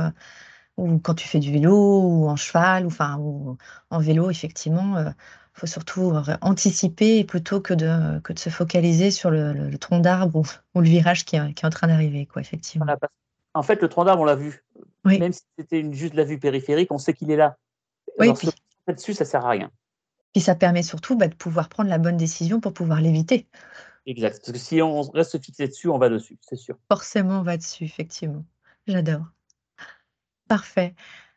ou 0.77 0.99
quand 0.99 1.15
tu 1.15 1.29
fais 1.29 1.39
du 1.39 1.53
vélo 1.53 2.01
ou 2.03 2.29
en 2.29 2.37
cheval 2.37 2.85
ou, 2.85 2.89
enfin, 2.89 3.19
ou 3.19 3.57
en 3.91 3.99
vélo, 3.99 4.31
effectivement 4.31 5.13
il 5.57 5.61
faut 5.61 5.67
surtout 5.67 6.13
anticiper 6.43 7.25
plutôt 7.25 7.63
que 7.63 7.73
de, 7.73 8.19
que 8.21 8.35
de 8.35 8.39
se 8.39 8.51
focaliser 8.51 9.11
sur 9.11 9.31
le, 9.31 9.75
tronc 9.79 10.01
d'arbre 10.01 10.43
ou, 10.75 10.81
le 10.81 10.87
virage 10.87 11.25
qui 11.25 11.37
est, 11.37 11.55
qui 11.55 11.65
est 11.65 11.67
en 11.67 11.71
train 11.71 11.87
d'arriver, 11.87 12.27
quoi, 12.27 12.43
effectivement. 12.43 12.87
En 13.55 13.63
fait, 13.63 13.81
le 13.81 13.89
tronc 13.89 14.05
d'arbre, 14.05 14.23
on 14.23 14.27
l'a 14.27 14.35
vu. 14.35 14.66
Même 15.07 15.33
si 15.33 15.43
c'était 15.59 15.93
juste 15.93 16.15
la 16.15 16.25
vue 16.25 16.39
périphérique, 16.39 16.93
on 16.93 16.99
sait 16.99 17.15
qu'il 17.15 17.31
est 17.31 17.37
là. 17.37 17.57
Oui, 18.19 18.33
puis, 18.35 18.49
dessus, 18.89 19.15
ça 19.15 19.25
sert 19.25 19.45
à 19.45 19.51
rien. 19.51 19.71
Puis 20.33 20.43
ça 20.43 20.55
permet 20.55 20.83
surtout 20.83 21.17
bah, 21.17 21.29
de 21.29 21.35
pouvoir 21.35 21.69
prendre 21.69 21.91
la 21.91 21.99
bonne 21.99 22.17
décision 22.17 22.61
pour 22.61 22.73
pouvoir 22.73 23.01
l'éviter. 23.01 23.47
Exact. 24.07 24.39
Parce 24.39 24.53
que 24.53 24.59
si 24.59 24.83
on 24.83 25.03
reste 25.03 25.43
fixé 25.43 25.67
dessus, 25.67 25.89
on 25.89 25.99
va 25.99 26.09
dessus, 26.09 26.39
c'est 26.41 26.57
sûr. 26.57 26.77
Forcément, 26.91 27.41
on 27.41 27.43
va 27.43 27.57
dessus, 27.57 27.85
effectivement. 27.85 28.45
J'adore. 28.87 29.25
Parfait. 30.49 30.95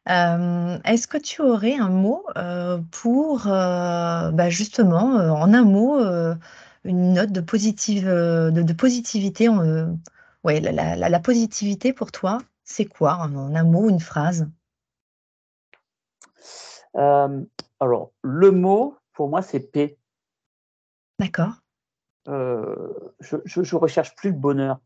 Euh, 0.10 0.78
est-ce 0.86 1.08
que 1.08 1.18
tu 1.18 1.42
aurais 1.42 1.76
un 1.76 1.90
mot, 1.90 2.26
euh, 2.38 2.80
pour, 2.92 3.48
euh, 3.48 4.32
bah, 4.32 4.50
justement, 4.50 5.16
en 5.16 5.54
un 5.54 5.64
mot, 5.64 6.00
une 6.84 7.14
note 7.14 7.32
de 7.32 7.42
positive, 7.42 8.06
de 8.08 8.74
positivité 8.74 9.50
ouais, 10.44 10.60
la 10.62 11.20
positivité 11.20 11.94
pour 11.94 12.12
toi, 12.12 12.40
c'est 12.70 12.86
quoi 12.86 13.16
en 13.16 13.56
un 13.56 13.64
mot, 13.64 13.90
une 13.90 14.00
phrase? 14.00 14.50
Euh, 16.96 17.44
alors, 17.80 18.14
le 18.22 18.52
mot, 18.52 18.96
pour 19.14 19.28
moi, 19.28 19.42
c'est 19.42 19.60
paix. 19.60 19.98
D'accord. 21.18 21.54
Euh, 22.28 23.12
je, 23.20 23.38
je, 23.46 23.76
recherche 23.76 24.16
plus 24.16 24.30
le 24.30 24.38
bonheur. 24.38 24.80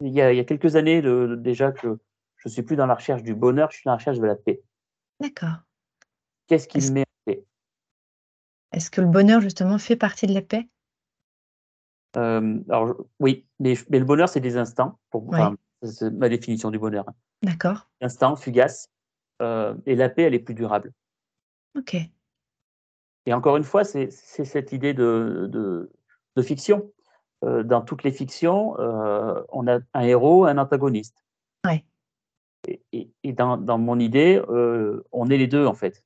Il 0.00 0.12
y 0.12 0.20
a, 0.20 0.32
il 0.32 0.36
y 0.36 0.40
a 0.40 0.44
quelques 0.44 0.74
années 0.74 1.00
déjà 1.36 1.70
que 1.70 1.98
je 2.36 2.48
suis 2.48 2.62
plus 2.62 2.76
dans 2.76 2.86
la 2.86 2.94
recherche 2.94 3.22
du 3.22 3.34
bonheur, 3.34 3.70
je 3.70 3.76
suis 3.76 3.84
dans 3.84 3.92
la 3.92 3.98
recherche 3.98 4.18
de 4.18 4.26
la 4.26 4.36
paix. 4.36 4.60
D'accord. 5.20 5.58
Qu'est-ce 6.48 6.66
qui 6.66 6.78
me 6.78 6.90
met 6.92 7.02
en 7.02 7.24
paix? 7.24 7.44
Est-ce 8.72 8.90
que 8.90 9.00
le 9.00 9.06
bonheur, 9.06 9.40
justement, 9.40 9.78
fait 9.78 9.96
partie 9.96 10.26
de 10.26 10.34
la 10.34 10.42
paix? 10.42 10.68
Euh, 12.16 12.60
alors, 12.68 12.96
oui, 13.20 13.46
mais, 13.60 13.74
le 13.90 14.04
bonheur, 14.04 14.28
c'est 14.28 14.40
des 14.40 14.56
instants. 14.56 14.98
Pour, 15.10 15.32
c'est 15.82 16.10
ma 16.10 16.28
définition 16.28 16.70
du 16.70 16.78
bonheur. 16.78 17.04
D'accord. 17.42 17.88
Instant, 18.00 18.36
fugace. 18.36 18.90
Euh, 19.42 19.74
et 19.84 19.94
la 19.94 20.08
paix, 20.08 20.22
elle 20.22 20.34
est 20.34 20.40
plus 20.40 20.54
durable. 20.54 20.92
Ok. 21.76 21.96
Et 23.26 23.32
encore 23.32 23.56
une 23.56 23.64
fois, 23.64 23.84
c'est 23.84 24.10
cette 24.10 24.72
idée 24.72 24.94
de, 24.94 25.48
de, 25.50 26.42
fiction. 26.42 26.90
Euh, 27.44 27.62
dans 27.62 27.82
toutes 27.82 28.02
les 28.04 28.12
fictions, 28.12 28.74
on 28.78 29.66
a 29.66 29.80
un 29.94 30.00
héros, 30.00 30.44
un 30.44 30.58
antagoniste. 30.58 31.24
Ouais. 31.66 31.84
Et, 32.92 33.10
et, 33.22 33.32
dans, 33.32 33.56
dans, 33.56 33.78
mon 33.78 33.98
idée, 33.98 34.40
on 35.12 35.28
est 35.28 35.36
les 35.36 35.48
deux, 35.48 35.66
en 35.66 35.74
fait. 35.74 36.02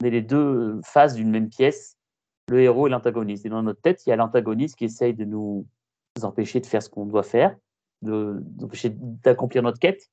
On 0.00 0.06
est 0.06 0.10
les 0.10 0.22
deux 0.22 0.80
faces 0.84 1.14
d'une 1.14 1.30
même 1.30 1.48
pièce 1.48 1.98
le 2.48 2.62
héros 2.62 2.86
et 2.86 2.90
l'antagoniste. 2.90 3.46
Et 3.46 3.48
dans 3.48 3.62
notre 3.62 3.80
tête, 3.80 4.04
il 4.06 4.10
y 4.10 4.12
a 4.12 4.16
l'antagoniste 4.16 4.76
qui 4.76 4.84
essaye 4.84 5.14
de 5.14 5.24
nous 5.24 5.66
empêcher 6.22 6.60
de 6.60 6.66
faire 6.66 6.82
ce 6.82 6.90
qu'on 6.90 7.06
doit 7.06 7.22
faire, 7.22 7.56
d'accomplir 8.02 9.62
notre 9.62 9.78
quête. 9.78 10.10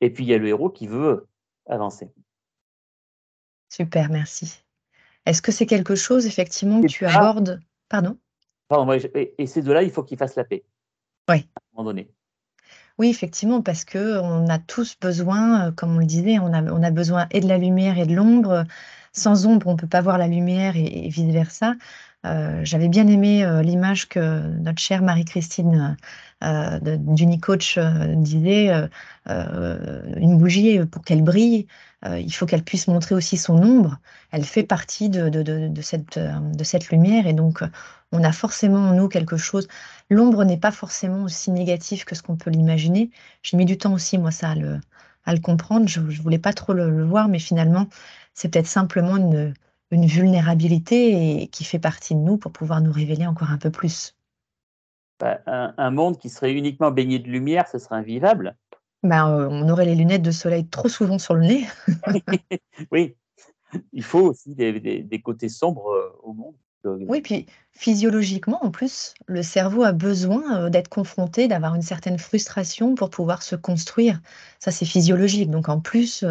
Et 0.00 0.10
puis 0.10 0.24
il 0.24 0.28
y 0.28 0.34
a 0.34 0.38
le 0.38 0.48
héros 0.48 0.70
qui 0.70 0.86
veut 0.86 1.26
avancer. 1.66 2.10
Super, 3.68 4.10
merci. 4.10 4.62
Est-ce 5.26 5.42
que 5.42 5.52
c'est 5.52 5.66
quelque 5.66 5.94
chose, 5.94 6.26
effectivement, 6.26 6.80
que 6.80 6.86
tu 6.86 7.04
abordes? 7.04 7.60
Pardon? 7.88 8.16
Pardon, 8.68 8.92
et 8.92 9.46
ces 9.46 9.62
deux-là, 9.62 9.82
il 9.82 9.90
faut 9.90 10.02
qu'ils 10.02 10.18
fassent 10.18 10.36
la 10.36 10.44
paix. 10.44 10.64
Oui. 11.28 11.46
À 11.54 11.60
un 11.60 11.76
moment 11.76 11.90
donné. 11.90 12.10
Oui, 12.98 13.10
effectivement, 13.10 13.62
parce 13.62 13.84
que 13.84 14.18
on 14.20 14.48
a 14.48 14.58
tous 14.58 14.98
besoin, 14.98 15.68
euh, 15.68 15.72
comme 15.72 15.94
on 15.94 15.98
le 15.98 16.06
disait, 16.06 16.38
on 16.38 16.52
a, 16.52 16.62
on 16.62 16.82
a 16.82 16.90
besoin 16.90 17.28
et 17.30 17.40
de 17.40 17.46
la 17.46 17.58
lumière 17.58 17.98
et 17.98 18.06
de 18.06 18.14
l'ombre 18.14 18.64
sans 19.12 19.46
ombre, 19.46 19.66
on 19.66 19.72
ne 19.72 19.78
peut 19.78 19.88
pas 19.88 20.00
voir 20.00 20.18
la 20.18 20.28
lumière 20.28 20.76
et, 20.76 21.08
vice-versa. 21.08 21.74
Euh, 22.26 22.60
j'avais 22.64 22.88
bien 22.88 23.06
aimé 23.06 23.44
euh, 23.44 23.62
l'image 23.62 24.08
que 24.08 24.40
notre 24.58 24.80
chère 24.80 25.02
Marie-Christine 25.02 25.96
euh, 26.42 26.78
d'Unicoach 26.80 27.78
disait, 28.16 28.70
une 29.26 30.38
bougie, 30.38 30.80
pour 30.86 31.02
qu'elle 31.02 31.22
brille, 31.22 31.66
il 32.04 32.30
faut 32.32 32.46
qu'elle 32.46 32.62
puisse 32.62 32.88
montrer 32.88 33.14
aussi 33.14 33.36
son 33.36 33.56
ombre. 33.62 33.98
Elle 34.30 34.44
fait 34.44 34.62
partie 34.62 35.10
de, 35.10 35.80
cette, 35.82 36.90
lumière 36.90 37.26
et 37.26 37.32
donc 37.32 37.62
on 38.12 38.22
a 38.22 38.32
forcément 38.32 38.90
en 38.90 38.94
nous 38.94 39.08
quelque 39.08 39.36
chose. 39.36 39.68
L'ombre 40.10 40.44
n'est 40.44 40.58
pas 40.58 40.70
forcément 40.70 41.24
aussi 41.24 41.50
négatif 41.50 42.04
que 42.04 42.14
ce 42.14 42.22
qu'on 42.22 42.36
peut 42.36 42.50
l'imaginer. 42.50 43.10
J'ai 43.42 43.56
mis 43.56 43.64
du 43.66 43.76
temps 43.76 43.92
aussi, 43.92 44.16
moi, 44.16 44.30
ça, 44.30 44.50
à 44.50 44.54
le, 44.54 44.80
à 45.26 45.34
le 45.34 45.40
comprendre. 45.40 45.88
Je 45.88 46.00
ne 46.00 46.10
voulais 46.12 46.38
pas 46.38 46.52
trop 46.52 46.72
le, 46.72 46.88
le 46.88 47.04
voir, 47.04 47.28
mais 47.28 47.40
finalement, 47.40 47.88
c'est 48.32 48.48
peut-être 48.48 48.68
simplement 48.68 49.16
une, 49.16 49.52
vulnérabilité 49.90 51.42
et 51.42 51.48
qui 51.48 51.64
fait 51.64 51.78
partie 51.78 52.14
de 52.14 52.20
nous 52.20 52.36
pour 52.36 52.52
pouvoir 52.52 52.80
nous 52.80 52.92
révéler 52.92 53.26
encore 53.26 53.50
un 53.50 53.58
peu 53.58 53.70
plus. 53.70 54.14
Bah, 55.20 55.40
un, 55.46 55.90
monde 55.90 56.18
qui 56.18 56.28
serait 56.28 56.52
uniquement 56.52 56.90
baigné 56.90 57.18
de 57.18 57.28
lumière, 57.28 57.66
ce 57.66 57.78
serait 57.78 57.96
invivable. 57.96 58.56
Ben, 59.02 59.28
euh, 59.28 59.48
on 59.50 59.68
aurait 59.68 59.84
les 59.84 59.94
lunettes 59.94 60.22
de 60.22 60.30
soleil 60.30 60.66
trop 60.68 60.88
souvent 60.88 61.18
sur 61.18 61.34
le 61.34 61.46
nez. 61.46 61.66
oui, 62.92 63.16
il 63.92 64.02
faut 64.02 64.20
aussi 64.20 64.54
des, 64.54 65.22
côtés 65.22 65.48
sombres 65.48 65.90
euh, 65.90 66.20
au 66.22 66.32
monde. 66.32 66.54
Oui, 67.06 67.20
puis 67.20 67.46
physiologiquement, 67.72 68.64
en 68.64 68.70
plus, 68.70 69.14
le 69.26 69.42
cerveau 69.42 69.84
a 69.84 69.92
besoin 69.92 70.64
euh, 70.64 70.70
d'être 70.70 70.88
confronté, 70.88 71.48
d'avoir 71.48 71.74
une 71.74 71.82
certaine 71.82 72.18
frustration 72.18 72.94
pour 72.94 73.10
pouvoir 73.10 73.42
se 73.42 73.56
construire. 73.56 74.20
Ça, 74.58 74.70
c'est 74.70 74.86
physiologique. 74.86 75.50
Donc, 75.50 75.68
en 75.68 75.80
plus, 75.80 76.24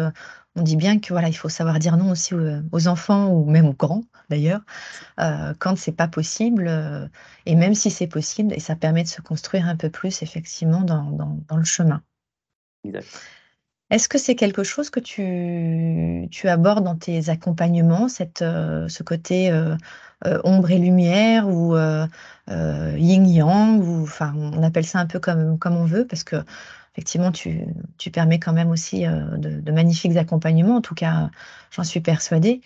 on 0.58 0.62
dit 0.62 0.76
bien 0.76 0.98
que 0.98 1.08
voilà, 1.12 1.28
il 1.28 1.36
faut 1.36 1.48
savoir 1.48 1.78
dire 1.78 1.96
non 1.96 2.10
aussi 2.10 2.34
aux, 2.34 2.88
enfants 2.88 3.28
ou 3.28 3.44
même 3.44 3.66
aux 3.66 3.74
grands 3.74 4.04
d'ailleurs, 4.28 4.60
euh, 5.20 5.54
quand 5.58 5.78
c'est 5.78 5.92
pas 5.92 6.08
possible, 6.08 6.66
euh, 6.68 7.06
et 7.46 7.54
même 7.54 7.74
si 7.74 7.90
c'est 7.90 8.08
possible, 8.08 8.52
et 8.52 8.60
ça 8.60 8.76
permet 8.76 9.04
de 9.04 9.08
se 9.08 9.22
construire 9.22 9.66
un 9.66 9.76
peu 9.76 9.88
plus 9.88 10.22
effectivement 10.22 10.82
dans, 10.82 11.56
le 11.56 11.64
chemin. 11.64 12.02
Est-ce 13.90 14.08
que 14.08 14.18
c'est 14.18 14.34
quelque 14.34 14.64
chose 14.64 14.90
que 14.90 15.00
tu, 15.00 16.28
tu, 16.30 16.48
abordes 16.48 16.84
dans 16.84 16.96
tes 16.96 17.30
accompagnements, 17.30 18.08
cette, 18.08 18.42
euh, 18.42 18.88
ce 18.88 19.02
côté 19.02 19.50
ombre 20.44 20.70
et 20.70 20.78
lumière 20.78 21.48
ou 21.48 21.76
yin-yang, 22.48 23.80
ou 23.80 24.02
enfin 24.02 24.34
on 24.36 24.62
appelle 24.62 24.84
ça 24.84 24.98
un 24.98 25.06
peu 25.06 25.20
comme, 25.20 25.58
comme 25.58 25.76
on 25.76 25.84
veut, 25.84 26.06
parce 26.06 26.24
que 26.24 26.36
effectivement, 26.98 27.30
tu, 27.30 28.10
permets 28.10 28.40
quand 28.40 28.52
même 28.52 28.70
aussi 28.70 29.06
euh, 29.06 29.36
de, 29.36 29.70
magnifiques 29.70 30.16
accompagnements. 30.16 30.76
En 30.76 30.80
tout 30.80 30.96
cas, 30.96 31.30
j'en 31.70 31.84
suis 31.84 32.00
persuadée. 32.00 32.60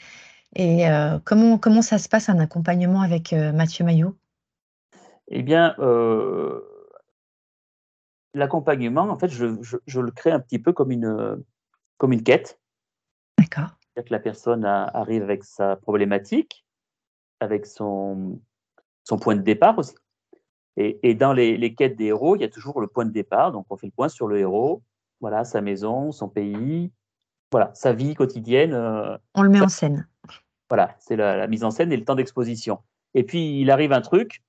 Et 0.56 0.88
euh, 0.88 1.18
comment, 1.22 1.58
comment 1.58 1.82
ça 1.82 1.98
se 1.98 2.08
passe 2.08 2.30
un 2.30 2.38
accompagnement 2.38 3.02
avec 3.02 3.34
euh, 3.34 3.52
Mathieu 3.52 3.84
Maillot? 3.84 4.16
Eh 5.28 5.42
bien, 5.42 5.74
l'accompagnement, 8.34 9.02
en 9.02 9.18
fait, 9.18 9.28
je, 9.28 9.46
le 9.46 10.10
crée 10.10 10.30
un 10.30 10.40
petit 10.40 10.58
peu 10.58 10.72
comme 10.72 10.90
une, 10.90 11.42
comme 11.98 12.12
une 12.12 12.22
quête. 12.22 12.58
D'accord. 13.38 13.70
C'est-à-dire 13.80 14.08
que 14.08 14.14
la 14.14 14.20
personne 14.20 14.64
arrive 14.64 15.22
avec 15.22 15.44
sa 15.44 15.76
problématique, 15.76 16.64
avec 17.40 17.66
son, 17.66 18.40
son 19.04 19.18
point 19.18 19.36
de 19.36 19.42
départ 19.42 19.78
aussi. 19.78 19.94
Et, 20.76 21.14
dans 21.14 21.34
les, 21.34 21.74
quêtes 21.74 21.96
des 21.96 22.06
héros, 22.06 22.36
il 22.36 22.40
y 22.40 22.44
a 22.44 22.48
toujours 22.48 22.80
le 22.80 22.86
point 22.86 23.04
de 23.04 23.10
départ. 23.10 23.52
Donc, 23.52 23.66
on 23.68 23.76
fait 23.76 23.88
le 23.88 23.92
point 23.92 24.08
sur 24.08 24.26
le 24.26 24.38
héros, 24.38 24.82
voilà, 25.20 25.44
sa 25.44 25.60
maison, 25.60 26.12
son 26.12 26.30
pays, 26.30 26.90
voilà, 27.50 27.70
sa 27.74 27.92
vie 27.92 28.14
quotidienne. 28.14 28.72
Euh, 28.72 29.18
on 29.34 29.42
le 29.42 29.50
met 29.50 29.60
en 29.60 29.68
scène. 29.68 30.08
Voilà, 30.70 30.96
c'est 30.98 31.16
la, 31.16 31.46
mise 31.46 31.64
en 31.64 31.70
scène 31.70 31.92
et 31.92 31.96
le 31.96 32.04
temps 32.04 32.14
d'exposition. 32.14 32.78
Et 33.12 33.24
puis, 33.24 33.60
il 33.60 33.70
arrive 33.70 33.92
un 33.92 34.00
truc 34.00 34.42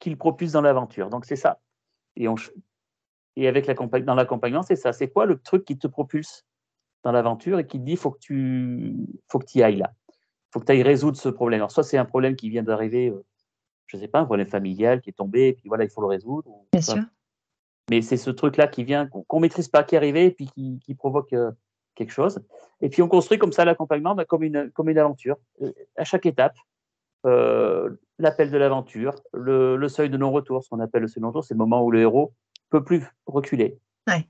qui 0.00 0.10
le 0.10 0.16
propulse 0.16 0.52
dans 0.52 0.62
l'aventure. 0.62 1.10
Donc, 1.10 1.24
c'est 1.24 1.36
ça. 1.36 1.60
Et, 2.16 2.26
on, 2.26 2.34
et 3.36 3.48
avec 3.48 3.70
dans 4.04 4.14
l'accompagnement, 4.14 4.62
c'est 4.62 4.76
ça. 4.76 4.92
C'est 4.92 5.08
quoi 5.08 5.26
le 5.26 5.38
truc 5.38 5.64
qui 5.64 5.78
te 5.78 5.86
propulse 5.86 6.44
dans 7.04 7.12
l'aventure 7.12 7.58
et 7.58 7.66
qui 7.66 7.78
te 7.78 7.84
dit 7.84 7.96
faut 7.96 8.10
que 8.10 8.18
tu 8.18 8.96
faut 9.28 9.38
que 9.38 9.46
y 9.54 9.62
ailles 9.62 9.76
là? 9.76 9.92
faut 10.50 10.60
que 10.60 10.64
tu 10.64 10.72
ailles 10.72 10.82
résoudre 10.82 11.18
ce 11.18 11.28
problème. 11.28 11.60
Alors, 11.60 11.70
soit 11.70 11.82
c'est 11.82 11.98
un 11.98 12.04
problème 12.04 12.34
qui 12.34 12.48
vient 12.48 12.62
d'arriver 12.62 13.10
euh, 13.10 13.24
je 13.86 13.96
ne 13.96 14.02
sais 14.02 14.08
pas, 14.08 14.20
un 14.20 14.24
problème 14.24 14.48
familial 14.48 15.00
qui 15.00 15.10
est 15.10 15.12
tombé, 15.12 15.48
et 15.48 15.52
puis 15.52 15.68
voilà, 15.68 15.84
il 15.84 15.90
faut 15.90 16.00
le 16.00 16.08
résoudre. 16.08 16.50
Bien 16.72 16.80
sûr. 16.80 17.02
Mais 17.88 18.02
c'est 18.02 18.16
ce 18.16 18.30
truc-là 18.30 18.66
qui 18.66 18.82
vient, 18.82 19.06
qu'on 19.06 19.36
ne 19.36 19.42
maîtrise 19.42 19.68
pas, 19.68 19.84
qui 19.84 19.94
est 19.94 19.98
arrivé, 19.98 20.26
et 20.26 20.30
puis 20.32 20.48
qui, 20.48 20.94
provoque 20.96 21.32
euh, 21.34 21.52
quelque 21.94 22.10
chose. 22.10 22.40
Et 22.80 22.88
puis 22.88 23.02
on 23.02 23.08
construit 23.08 23.38
comme 23.38 23.52
ça 23.52 23.64
l'accompagnement 23.64 24.16
bah, 24.16 24.24
comme, 24.24 24.42
une, 24.42 24.72
comme 24.72 24.88
une 24.88 24.98
aventure. 24.98 25.36
Euh, 25.62 25.72
à 25.96 26.04
chaque 26.04 26.26
étape, 26.26 26.56
l'appel 28.18 28.50
de 28.50 28.56
l'aventure, 28.56 29.14
le, 29.32 29.88
seuil 29.88 30.08
de 30.10 30.16
non-retour, 30.16 30.64
ce 30.64 30.68
qu'on 30.68 30.80
appelle 30.80 31.02
le 31.02 31.08
seuil 31.08 31.20
de 31.20 31.22
non-retour, 31.22 31.44
c'est 31.44 31.54
le 31.54 31.58
moment 31.58 31.84
où 31.84 31.90
le 31.90 32.00
héros 32.00 32.32
peut 32.70 32.84
plus 32.84 33.04
reculer. 33.26 33.78
Ouais. 34.08 34.28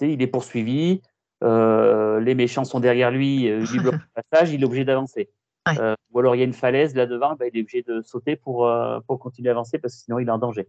il 0.00 0.22
est 0.22 0.26
poursuivi, 0.26 1.02
les 1.40 2.34
méchants 2.34 2.64
sont 2.64 2.80
derrière 2.80 3.10
lui, 3.10 3.44
il 3.74 3.82
bloque 3.82 3.94
le 3.94 4.22
passage, 4.22 4.52
il 4.52 4.62
est 4.62 4.66
obligé 4.66 4.84
d'avancer. 4.84 5.30
Euh, 5.68 5.94
ou 6.10 6.18
alors 6.18 6.34
il 6.34 6.38
y 6.38 6.42
a 6.42 6.44
une 6.44 6.52
falaise 6.52 6.94
là 6.94 7.06
devant, 7.06 7.34
bah, 7.36 7.46
il 7.46 7.56
est 7.56 7.60
obligé 7.60 7.82
de 7.82 8.02
sauter 8.02 8.36
pour, 8.36 8.66
euh, 8.66 8.98
pour 9.06 9.18
continuer 9.18 9.48
à 9.50 9.52
avancer 9.52 9.78
parce 9.78 9.94
que 9.94 10.00
sinon 10.02 10.18
il 10.18 10.28
est 10.28 10.32
en 10.32 10.38
danger. 10.38 10.68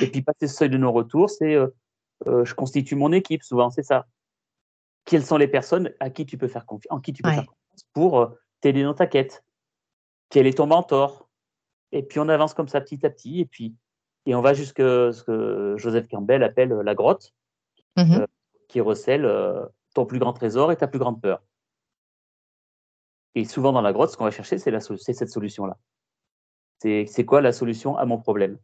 Et 0.00 0.08
puis 0.08 0.22
passer 0.22 0.48
ce 0.48 0.56
seuil 0.56 0.70
de 0.70 0.78
non-retour, 0.78 1.30
c'est 1.30 1.54
euh, 1.54 2.44
je 2.44 2.54
constitue 2.54 2.96
mon 2.96 3.12
équipe, 3.12 3.42
souvent 3.42 3.70
c'est 3.70 3.82
ça. 3.82 4.06
Quelles 5.04 5.24
sont 5.24 5.36
les 5.36 5.48
personnes 5.48 5.92
à 6.00 6.10
qui 6.10 6.26
tu 6.26 6.38
peux 6.38 6.48
faire 6.48 6.66
confiance, 6.66 6.92
en 6.96 7.00
qui 7.00 7.12
tu 7.12 7.22
peux 7.22 7.30
faire 7.30 7.46
confiance 7.46 7.84
pour 7.92 8.34
t'aider 8.60 8.82
dans 8.82 8.94
ta 8.94 9.06
quête? 9.06 9.44
Quel 10.30 10.46
est 10.46 10.56
ton 10.56 10.66
mentor? 10.66 11.28
Et 11.92 12.02
puis 12.02 12.20
on 12.20 12.28
avance 12.28 12.54
comme 12.54 12.68
ça 12.68 12.80
petit 12.80 13.04
à 13.04 13.10
petit, 13.10 13.40
et 13.40 13.46
puis 13.46 13.74
et 14.26 14.34
on 14.34 14.40
va 14.40 14.54
jusqu'à 14.54 15.12
ce 15.12 15.22
que 15.22 15.74
Joseph 15.78 16.08
Campbell 16.08 16.42
appelle 16.42 16.70
la 16.70 16.94
grotte, 16.94 17.32
mmh 17.96 18.24
qui 18.68 18.80
recèle 18.80 19.30
ton 19.92 20.06
plus 20.06 20.18
grand 20.18 20.32
trésor 20.32 20.72
et 20.72 20.76
ta 20.76 20.86
plus 20.86 20.98
grande 20.98 21.20
peur. 21.20 21.42
Et 23.34 23.44
souvent 23.44 23.72
dans 23.72 23.82
la 23.82 23.92
grotte, 23.92 24.10
ce 24.10 24.16
qu'on 24.16 24.24
va 24.24 24.30
chercher, 24.30 24.56
c'est 24.56 25.12
cette 25.12 25.30
solution-là. 25.30 25.76
C'est 26.78 27.24
quoi 27.24 27.40
la 27.40 27.52
solution 27.52 27.96
à 27.96 28.04
mon 28.04 28.18
problème? 28.18 28.58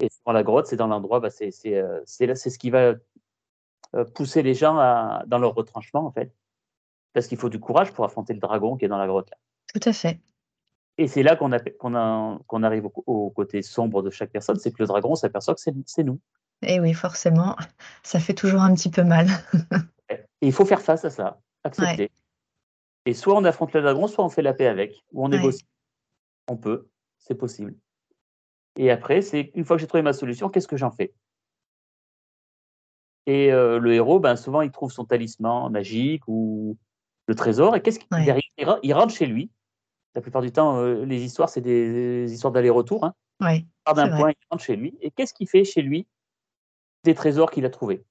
Et 0.00 0.08
dans 0.26 0.32
la 0.32 0.42
grotte, 0.42 0.66
c'est 0.66 0.76
dans 0.76 0.86
l'endroit, 0.86 1.20
bah, 1.20 1.30
c'est 1.30 1.52
euh, 1.66 2.00
ce 2.04 2.58
qui 2.58 2.70
va 2.70 2.94
euh, 3.94 4.04
pousser 4.14 4.42
les 4.42 4.54
gens 4.54 4.76
à, 4.76 5.22
dans 5.26 5.38
leur 5.38 5.54
retranchement, 5.54 6.04
en 6.04 6.10
fait. 6.10 6.32
Parce 7.12 7.26
qu'il 7.26 7.38
faut 7.38 7.48
du 7.48 7.60
courage 7.60 7.92
pour 7.92 8.04
affronter 8.04 8.32
le 8.32 8.40
dragon 8.40 8.76
qui 8.76 8.84
est 8.84 8.88
dans 8.88 8.98
la 8.98 9.06
grotte. 9.06 9.30
Là. 9.30 9.36
Tout 9.72 9.88
à 9.88 9.92
fait. 9.92 10.20
Et 10.98 11.06
c'est 11.06 11.22
là 11.22 11.36
qu'on 11.36 11.52
arrive 12.62 12.88
au, 13.06 13.30
côté 13.30 13.62
sombre 13.62 14.02
de 14.02 14.10
chaque 14.10 14.30
personne, 14.30 14.56
c'est 14.56 14.72
que 14.72 14.82
le 14.82 14.86
dragon 14.86 15.14
s'aperçoit 15.14 15.54
que 15.54 15.60
c'est 15.60 16.04
nous. 16.04 16.20
Et 16.62 16.80
oui, 16.80 16.92
forcément, 16.92 17.56
ça 18.02 18.18
fait 18.18 18.34
toujours 18.34 18.62
un 18.62 18.74
petit 18.74 18.90
peu 18.90 19.04
mal. 19.04 19.28
et 20.10 20.18
il 20.42 20.52
faut 20.52 20.64
faire 20.64 20.82
face 20.82 21.04
à 21.04 21.10
ça, 21.10 21.40
accepter. 21.62 22.10
Et 23.06 23.14
soit 23.14 23.36
on 23.36 23.44
affronte 23.44 23.72
le 23.74 23.80
dragon, 23.80 24.08
soit 24.08 24.24
on 24.24 24.28
fait 24.28 24.42
la 24.42 24.52
paix 24.52 24.66
avec, 24.66 25.04
ou 25.12 25.24
on 25.24 25.28
négocie. 25.28 25.64
On 26.48 26.56
peut, 26.56 26.88
c'est 27.18 27.36
possible. 27.36 27.76
Et 28.76 28.90
après, 28.90 29.22
c'est 29.22 29.52
une 29.54 29.64
fois 29.64 29.76
que 29.76 29.80
j'ai 29.80 29.86
trouvé 29.86 30.02
ma 30.02 30.12
solution, 30.12 30.48
qu'est-ce 30.48 30.68
que 30.68 30.76
j'en 30.76 30.90
fais? 30.90 31.14
Et 33.26 33.52
euh, 33.52 33.78
le 33.78 33.94
héros, 33.94 34.18
ben, 34.18 34.34
souvent, 34.34 34.62
il 34.62 34.72
trouve 34.72 34.90
son 34.90 35.04
talisman 35.04 35.70
magique 35.70 36.22
ou 36.26 36.76
le 37.26 37.34
trésor. 37.34 37.76
Et 37.76 37.82
qu'est-ce 37.82 38.00
qu'il 38.00 38.40
il 38.82 38.94
rentre 38.94 39.14
chez 39.14 39.26
lui. 39.26 39.50
La 40.14 40.20
plupart 40.20 40.42
du 40.42 40.52
temps, 40.52 40.78
euh, 40.78 41.04
les 41.04 41.22
histoires, 41.22 41.48
c'est 41.48 41.60
des, 41.60 42.32
histoires 42.32 42.52
d'aller-retour. 42.52 43.04
Hein. 43.04 43.14
il 43.40 43.66
part 43.84 43.94
d'un 43.94 44.16
point, 44.16 44.30
il 44.30 44.46
rentre 44.50 44.64
chez 44.64 44.76
lui. 44.76 44.96
Et 45.00 45.10
qu'est-ce 45.10 45.34
qu'il 45.34 45.48
fait 45.48 45.64
chez 45.64 45.82
lui 45.82 46.06
des 47.04 47.14
trésors 47.14 47.50
qu'il 47.50 47.64
a 47.64 47.70
trouvés? 47.70 48.04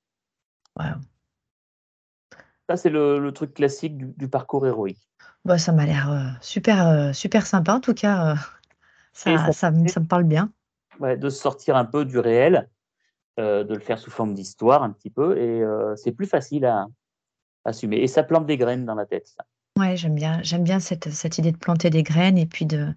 Ça, 2.70 2.78
c'est 2.78 2.90
le, 2.90 3.32
truc 3.32 3.54
classique 3.54 3.98
du, 3.98 4.28
parcours 4.28 4.66
héroïque. 4.68 5.10
Bah, 5.46 5.58
ça 5.58 5.72
m'a 5.72 5.86
l'air 5.86 6.12
euh, 6.12 6.30
super, 6.42 7.16
super 7.16 7.46
sympa. 7.46 7.74
En 7.74 7.80
tout 7.80 7.94
cas, 7.94 8.36
ça, 9.14 9.52
ça, 9.52 9.72
me 9.72 10.06
parle 10.06 10.24
bien 10.24 10.52
de 11.00 11.30
sortir 11.30 11.76
un 11.76 11.86
peu 11.86 12.06
du 12.06 12.20
réel, 12.20 12.70
euh, 13.40 13.64
de 13.64 13.74
le 13.74 13.80
faire 13.80 14.00
sous 14.00 14.12
forme 14.12 14.34
d'histoire 14.34 14.84
un 14.84 14.92
petit 14.92 15.10
peu, 15.10 15.38
et 15.38 15.62
euh, 15.62 15.96
c'est 15.96 16.12
plus 16.12 16.26
facile 16.26 16.66
à, 16.66 16.88
assumer. 17.66 17.98
Et 17.98 18.08
ça 18.08 18.24
plante 18.24 18.46
des 18.46 18.58
graines 18.58 18.86
dans 18.86 18.96
la 18.96 19.06
tête. 19.06 19.28
Ça. 19.28 19.46
Ouais, 19.78 19.96
j'aime 19.96 20.16
bien, 20.16 20.80
cette, 20.80 21.38
idée 21.38 21.52
de 21.52 21.58
planter 21.58 21.90
des 21.90 22.04
graines 22.04 22.38
et 22.38 22.46
puis 22.46 22.66
de 22.66 22.94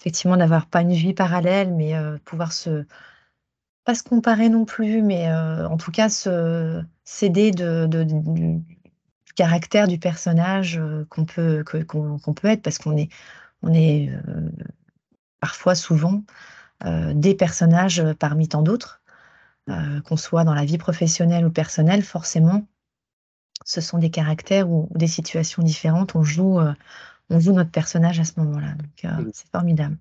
effectivement 0.00 0.36
d'avoir 0.36 0.66
pas 0.66 0.82
une 0.82 0.92
vie 0.92 1.14
parallèle, 1.14 1.72
mais 1.74 1.94
euh, 1.94 2.18
pouvoir 2.24 2.52
se 2.52 2.84
pas 3.84 3.94
se 3.94 4.02
comparer 4.02 4.50
non 4.50 4.66
plus, 4.66 5.02
mais 5.02 5.32
en 5.32 5.78
tout 5.78 5.90
cas 5.90 6.10
se 6.10 6.82
s'aider 7.04 7.50
de, 7.52 7.86
du 7.86 8.62
caractère 9.34 9.88
du 9.88 9.98
personnage 9.98 10.80
qu'on 11.08 11.24
peut 11.24 11.64
qu'on 11.64 12.34
peut 12.34 12.48
être 12.48 12.62
parce 12.62 12.78
qu'on 12.78 12.96
est 12.98 13.08
on 13.62 13.72
est 13.72 14.10
parfois 15.40 15.74
souvent 15.74 16.22
euh, 16.84 17.12
des 17.14 17.34
personnages 17.34 18.04
parmi 18.18 18.48
tant 18.48 18.62
d'autres, 18.62 19.02
euh, 19.68 20.00
qu'on 20.02 20.16
soit 20.16 20.44
dans 20.44 20.54
la 20.54 20.64
vie 20.64 20.78
professionnelle 20.78 21.46
ou 21.46 21.50
personnelle, 21.50 22.02
forcément, 22.02 22.66
ce 23.68 23.82
sont 23.82 23.98
des 23.98 24.10
caractères 24.10 24.70
ou, 24.70 24.88
des 24.94 25.06
situations 25.06 25.62
différentes. 25.62 26.14
On 26.14 26.22
joue, 26.22 26.58
euh, 26.58 26.72
on 27.28 27.38
joue 27.38 27.52
notre 27.52 27.70
personnage 27.70 28.18
à 28.18 28.24
ce 28.24 28.32
moment-là. 28.40 28.72
Donc, 28.72 29.12
c'est 29.34 29.50
formidable. 29.50 29.98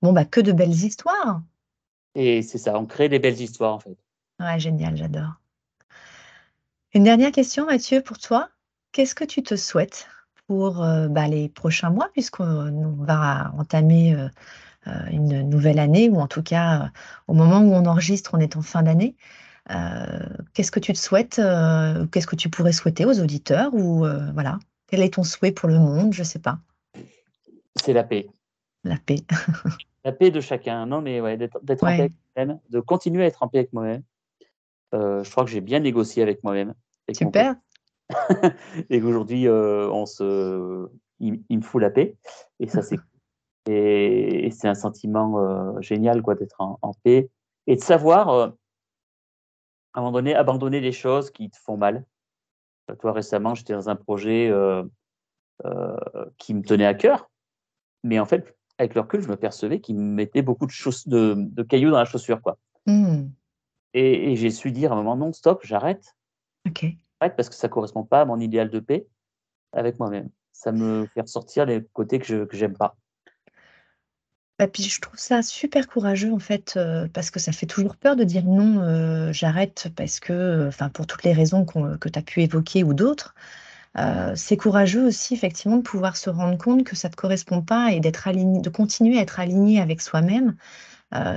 Bon, 0.00 0.12
bah, 0.12 0.24
que 0.24 0.40
de 0.40 0.52
belles 0.52 0.70
histoires. 0.70 1.42
Et 2.14 2.42
c'est 2.42 2.58
ça, 2.58 2.78
on 2.78 2.86
crée 2.86 3.08
des 3.08 3.18
belles 3.18 3.40
histoires, 3.40 3.74
en 3.74 3.80
fait. 3.80 3.96
Ouais, 4.38 4.60
génial, 4.60 4.96
j'adore. 4.96 5.32
Une 6.92 7.02
dernière 7.02 7.32
question, 7.32 7.66
Mathieu, 7.66 8.00
pour 8.00 8.18
toi. 8.18 8.48
Qu'est-ce 8.92 9.16
que 9.16 9.24
tu 9.24 9.42
te 9.42 9.56
souhaites 9.56 10.06
pour 10.46 10.86
bah, 11.10 11.26
les 11.26 11.48
prochains 11.48 11.90
mois, 11.90 12.10
puisqu'on 12.12 12.94
va 13.00 13.52
entamer 13.58 14.14
euh, 14.86 15.06
une 15.10 15.48
nouvelle 15.48 15.78
année, 15.78 16.10
ou 16.10 16.20
en 16.20 16.26
tout 16.26 16.42
cas, 16.42 16.82
euh, 16.82 16.88
au 17.28 17.34
moment 17.34 17.60
où 17.60 17.72
on 17.72 17.86
enregistre, 17.86 18.32
on 18.34 18.38
est 18.38 18.56
en 18.56 18.62
fin 18.62 18.82
d'année? 18.82 19.16
Euh, 19.70 20.28
qu'est-ce 20.52 20.70
que 20.70 20.80
tu 20.80 20.92
te 20.92 20.98
souhaites 20.98 21.40
Qu'est-ce 22.12 22.26
que 22.26 22.36
tu 22.36 22.50
pourrais 22.50 22.72
souhaiter 22.72 23.04
aux 23.04 23.20
auditeurs 23.20 23.74
ou 23.74 24.04
voilà 24.34 24.58
Quel 24.88 25.02
est 25.02 25.14
ton 25.14 25.22
souhait 25.22 25.52
pour 25.52 25.68
le 25.68 25.78
monde 25.78 26.12
Je 26.12 26.20
ne 26.20 26.24
sais 26.24 26.38
pas. 26.38 26.58
C'est 27.76 27.92
la 27.92 28.04
paix. 28.04 28.28
La 28.84 28.96
paix. 28.96 29.16
la 30.04 30.12
paix 30.12 30.30
de 30.30 30.40
chacun. 30.40 30.86
Non, 30.86 31.00
mais 31.00 31.20
ouais, 31.20 31.36
d'être 31.36 31.84
en 31.84 31.86
paix 31.86 32.00
avec 32.00 32.12
moi-même, 32.36 32.58
de 32.70 32.80
continuer 32.80 33.24
à 33.24 33.26
être 33.26 33.42
en 33.42 33.48
paix 33.48 33.58
avec 33.58 33.72
moi-même. 33.72 34.02
je 34.92 35.30
crois 35.30 35.44
que 35.44 35.50
j'ai 35.50 35.60
bien 35.60 35.80
négocié 35.80 36.22
avec 36.22 36.44
moi-même. 36.44 36.74
Super. 37.12 37.54
et 38.90 39.00
qu'aujourd'hui, 39.00 39.48
on 39.48 40.06
se, 40.06 40.88
il, 41.20 41.42
me 41.50 41.62
fout 41.62 41.80
la 41.80 41.90
paix. 41.90 42.16
Et 42.60 42.68
ça, 42.68 42.82
c'est 42.82 42.98
et, 43.68 44.50
c'est 44.50 44.68
un 44.68 44.74
sentiment 44.74 45.38
euh, 45.38 45.80
génial 45.80 46.22
quoi 46.22 46.34
d'être 46.34 46.60
en, 46.60 46.92
paix 47.02 47.30
et 47.66 47.76
de 47.76 47.80
savoir 47.80 48.28
euh, 48.28 48.48
à 49.94 50.00
un 50.00 50.02
moment 50.02 50.12
donné 50.12 50.34
abandonner 50.34 50.80
les 50.80 50.92
choses 50.92 51.30
qui 51.30 51.50
te 51.50 51.56
font 51.56 51.76
mal. 51.76 52.04
Euh, 52.90 52.96
toi 52.96 53.12
récemment, 53.12 53.54
j'étais 53.54 53.72
dans 53.72 53.88
un 53.88 53.96
projet 53.96 54.52
qui 56.36 56.52
me 56.52 56.62
tenait 56.62 56.84
à 56.84 56.94
cœur, 56.94 57.30
mais 58.02 58.18
en 58.18 58.26
fait, 58.26 58.56
avec 58.78 58.94
le 58.94 59.00
recul, 59.00 59.20
je 59.20 59.28
me 59.28 59.36
percevais 59.36 59.80
qu'il 59.80 59.96
me 59.96 60.02
mettait 60.02 60.42
beaucoup 60.42 60.66
de, 60.66 61.34
de, 61.36 61.62
cailloux 61.62 61.90
dans 61.90 61.98
la 61.98 62.04
chaussure 62.04 62.42
quoi. 62.42 62.58
Mmh. 62.86 63.28
Et, 63.94 64.34
j'ai 64.36 64.50
su 64.50 64.72
dire 64.72 64.92
à 64.92 64.94
un 64.94 64.98
moment 64.98 65.16
non, 65.16 65.32
stop, 65.32 65.60
j'arrête. 65.64 66.16
Ok. 66.66 66.84
J'arrête 67.20 67.36
parce 67.36 67.48
que 67.48 67.54
ça 67.54 67.68
correspond 67.68 68.04
pas 68.04 68.22
à 68.22 68.24
mon 68.24 68.40
idéal 68.40 68.68
de 68.68 68.80
paix 68.80 69.06
avec 69.72 69.98
moi-même. 69.98 70.28
Ça 70.52 70.72
me 70.72 71.06
fait 71.14 71.22
ressortir 71.22 71.66
les 71.66 71.84
côtés 71.92 72.18
que 72.18 72.26
je 72.26 72.44
que 72.44 72.56
j'aime 72.56 72.76
pas. 72.76 72.96
Bah, 74.58 74.68
je 74.88 75.00
trouve 75.00 75.18
ça 75.18 75.42
super 75.42 75.88
courageux 75.88 76.32
en 76.32 76.38
fait, 76.38 76.74
euh, 76.76 77.08
parce 77.12 77.30
que 77.32 77.40
ça 77.40 77.50
fait 77.50 77.66
toujours 77.66 77.96
peur 77.96 78.14
de 78.14 78.22
dire: 78.22 78.44
«Non, 78.44 78.80
euh, 78.82 79.32
j'arrête» 79.32 79.88
parce 79.96 80.20
que, 80.20 80.68
enfin 80.68 80.88
pour 80.90 81.08
toutes 81.08 81.24
les 81.24 81.32
raisons 81.32 81.64
que 81.64 82.08
tu 82.08 82.18
as 82.18 82.22
pu 82.22 82.42
évoquer 82.42 82.84
ou 82.84 82.94
d'autres. 82.94 83.34
Euh, 83.98 84.32
c'est 84.36 84.56
courageux 84.56 85.06
aussi 85.06 85.34
effectivement 85.34 85.78
de 85.78 85.82
pouvoir 85.82 86.16
se 86.16 86.30
rendre 86.30 86.58
compte 86.58 86.84
que 86.84 86.96
ça 86.96 87.08
ne 87.08 87.12
te 87.12 87.16
correspond 87.16 87.62
pas 87.62 87.92
et 87.92 88.00
aligné 88.26 88.60
de 88.62 88.70
continuer 88.70 89.18
à 89.18 89.22
être 89.22 89.40
aligné 89.40 89.80
avec 89.80 90.00
soi-même. 90.02 90.56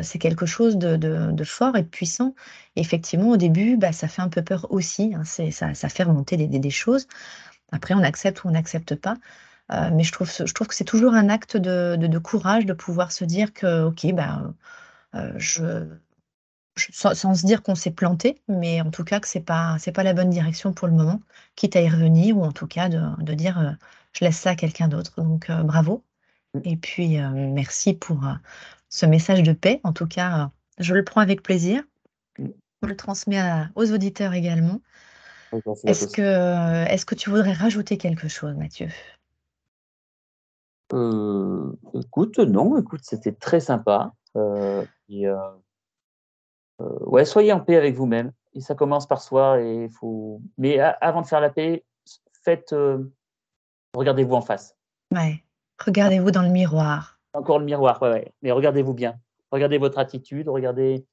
c'est 0.03 0.19
quelque 0.19 0.45
chose 0.47 0.77
de 0.77 1.43
fort 1.45 1.75
et 1.77 1.83
de 1.83 1.87
puissant. 1.89 2.35
effectivement 2.75 3.29
au 3.31 3.37
début, 3.37 3.77
bah, 3.77 3.91
ça 3.93 4.07
fait 4.07 4.21
un 4.23 4.29
peu 4.29 4.43
peur 4.43 4.67
aussi, 4.71 5.13
hein, 5.15 5.23
ça 5.25 5.73
ça 5.75 5.89
fait 5.89 6.03
remonter 6.03 6.37
des 6.37 6.47
des 6.47 6.69
choses. 6.71 7.07
Après 7.71 7.93
on 7.95 8.03
accepte 8.03 8.43
ou 8.43 8.49
on 8.49 8.51
n'accepte 8.51 8.95
pas. 8.95 9.15
Euh, 9.71 9.89
mais 9.93 10.03
je 10.03 10.11
trouve, 10.11 10.31
je 10.31 10.53
trouve 10.53 10.67
que 10.67 10.75
c'est 10.75 10.85
toujours 10.85 11.13
un 11.13 11.29
acte 11.29 11.57
de, 11.57 12.17
courage 12.19 12.65
de 12.65 12.73
pouvoir 12.73 13.11
se 13.11 13.25
dire 13.25 13.53
que, 13.53 13.83
ok, 13.83 14.05
euh, 14.05 15.33
je, 15.37 15.87
sans, 16.75 17.13
se 17.13 17.45
dire 17.45 17.63
qu'on 17.63 17.75
s'est 17.75 17.91
planté, 17.91 18.41
mais 18.47 18.81
en 18.81 18.91
tout 18.91 19.03
cas 19.03 19.19
que 19.19 19.39
pas, 19.39 19.75
c'est 19.79 19.91
pas 19.91 20.03
la 20.03 20.13
bonne 20.13 20.29
direction 20.29 20.73
pour 20.73 20.87
le 20.87 20.93
moment, 20.93 21.21
quitte 21.55 21.75
à 21.75 21.81
y 21.81 21.89
revenir 21.89 22.37
ou 22.37 22.43
en 22.43 22.51
tout 22.51 22.67
cas 22.67 22.87
de, 22.87 23.33
dire, 23.33 23.59
euh, 23.59 23.71
je 24.13 24.23
laisse 24.23 24.37
ça 24.37 24.51
à 24.51 24.55
quelqu'un 24.55 24.87
d'autre. 24.87 25.21
Donc 25.21 25.51
bravo. 25.51 26.03
Mmh. 26.53 26.59
Et 26.63 26.77
puis 26.77 27.17
merci 27.17 27.93
pour 27.93 28.21
ce 28.89 29.05
message 29.05 29.43
de 29.43 29.53
paix. 29.53 29.81
En 29.83 29.91
tout 29.91 30.07
cas, 30.07 30.51
je 30.79 30.93
le 30.93 31.03
prends 31.03 31.21
avec 31.21 31.43
plaisir. 31.43 31.83
Mmh. 32.39 32.47
Je 32.83 32.87
le 32.87 32.95
transmets 32.95 33.67
aux 33.75 33.91
auditeurs 33.91 34.33
également. 34.33 34.79
Est-ce 35.85 36.07
que, 36.07 36.85
est-ce 36.87 37.05
que 37.05 37.15
tu 37.15 37.29
voudrais 37.29 37.53
rajouter 37.53 37.97
quelque 37.97 38.27
chose, 38.27 38.55
Mathieu? 38.55 38.89
Euh, 40.93 41.73
écoute, 41.93 42.39
non, 42.39 42.77
écoute, 42.79 43.01
c'était 43.03 43.33
très 43.33 43.59
sympa. 43.59 44.13
Euh, 44.35 44.85
euh, 45.11 45.35
ouais, 46.79 47.25
soyez 47.25 47.51
en 47.51 47.59
paix 47.59 47.75
avec 47.75 47.95
vous-même. 47.95 48.31
Et 48.53 48.61
ça 48.61 48.75
commence 48.75 49.07
par 49.07 49.21
soi. 49.21 49.59
Et 49.61 49.89
faut... 49.89 50.41
Mais 50.57 50.79
avant 50.79 51.21
de 51.21 51.27
faire 51.27 51.41
la 51.41 51.49
paix, 51.49 51.85
faites, 52.43 52.73
regardez-vous 53.93 54.35
en 54.35 54.41
face. 54.41 54.75
Ouais. 55.13 55.43
Regardez-vous 55.83 56.31
dans 56.31 56.41
le 56.41 56.49
miroir. 56.49 57.19
Encore 57.33 57.59
le 57.59 57.65
miroir, 57.65 58.01
ouais, 58.01 58.09
ouais. 58.09 58.33
Mais 58.41 58.51
regardez-vous 58.51 58.93
bien. 58.93 59.19
Regardez 59.51 59.77
votre 59.77 59.99
attitude. 59.99 60.49
Regardez. 60.49 61.05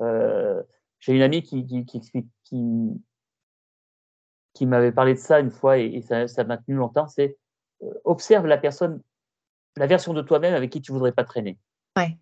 J'ai 0.00 1.14
une 1.14 1.22
amie 1.22 1.42
qui, 1.42 1.64
qui, 1.66 1.84
qui, 1.84 3.00
qui, 4.52 4.66
m'avait 4.66 4.92
parlé 4.92 5.14
de 5.14 5.18
ça 5.18 5.40
une 5.40 5.50
fois 5.50 5.78
et, 5.78 6.02
ça, 6.02 6.28
ça 6.28 6.44
m'a 6.44 6.58
tenu 6.58 6.76
longtemps. 6.76 7.08
C'est 7.08 7.38
observe 8.04 8.46
la 8.46 8.58
personne 8.58 9.00
la 9.76 9.86
version 9.86 10.12
de 10.12 10.22
toi-même 10.22 10.54
avec 10.54 10.70
qui 10.70 10.80
tu 10.80 10.92
voudrais 10.92 11.12
pas 11.12 11.24
traîner. 11.24 11.58
Ouais, 11.96 12.16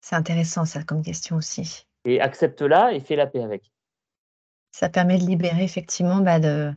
c'est 0.00 0.16
intéressant 0.16 0.64
ça 0.64 0.82
comme 0.82 1.02
question 1.02 1.36
aussi. 1.36 1.86
Et 2.04 2.20
accepte-la 2.20 2.92
et 2.92 3.00
fais 3.00 3.16
la 3.16 3.26
paix 3.26 3.42
avec. 3.42 3.72
Ça 4.72 4.88
permet 4.88 5.18
de 5.18 5.24
libérer 5.24 5.64
effectivement 5.64 6.18
bah, 6.18 6.38
de, 6.38 6.72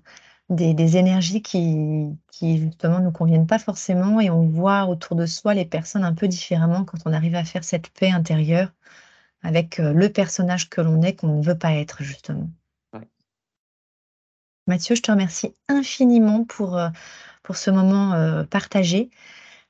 des, 0.49 0.97
énergies 0.97 1.41
qui, 1.41 2.10
qui 2.32 2.58
justement 2.58 2.99
nous 2.99 3.12
conviennent 3.12 3.47
pas 3.47 3.60
forcément 3.60 4.19
et 4.19 4.29
on 4.29 4.47
voit 4.47 4.86
autour 4.86 5.15
de 5.15 5.25
soi 5.25 5.53
les 5.53 5.65
personnes 5.65 6.03
un 6.03 6.13
peu 6.13 6.27
différemment 6.27 6.86
quand 6.86 6.97
on 7.06 7.13
arrive 7.13 7.36
à 7.36 7.43
faire 7.43 7.63
cette 7.63 7.89
paix 7.89 8.12
intérieure 8.12 8.71
avec 9.43 9.79
euh, 9.79 9.93
le 9.93 10.10
personnage 10.10 10.69
que 10.69 10.82
l'on 10.82 11.01
est 11.01 11.15
qu'on 11.15 11.38
ne 11.39 11.43
veut 11.43 11.58
pas 11.58 11.73
être 11.73 12.01
justement. 12.03 12.49
Mathieu, 14.65 14.95
je 14.95 15.01
te 15.01 15.12
remercie 15.12 15.53
infiniment 15.67 16.45
pour, 16.45 16.77
euh, 16.77 16.89
pour 17.43 17.58
ce 17.58 17.69
moment 17.69 18.13
euh, 18.13 18.45
partagé. 18.45 19.10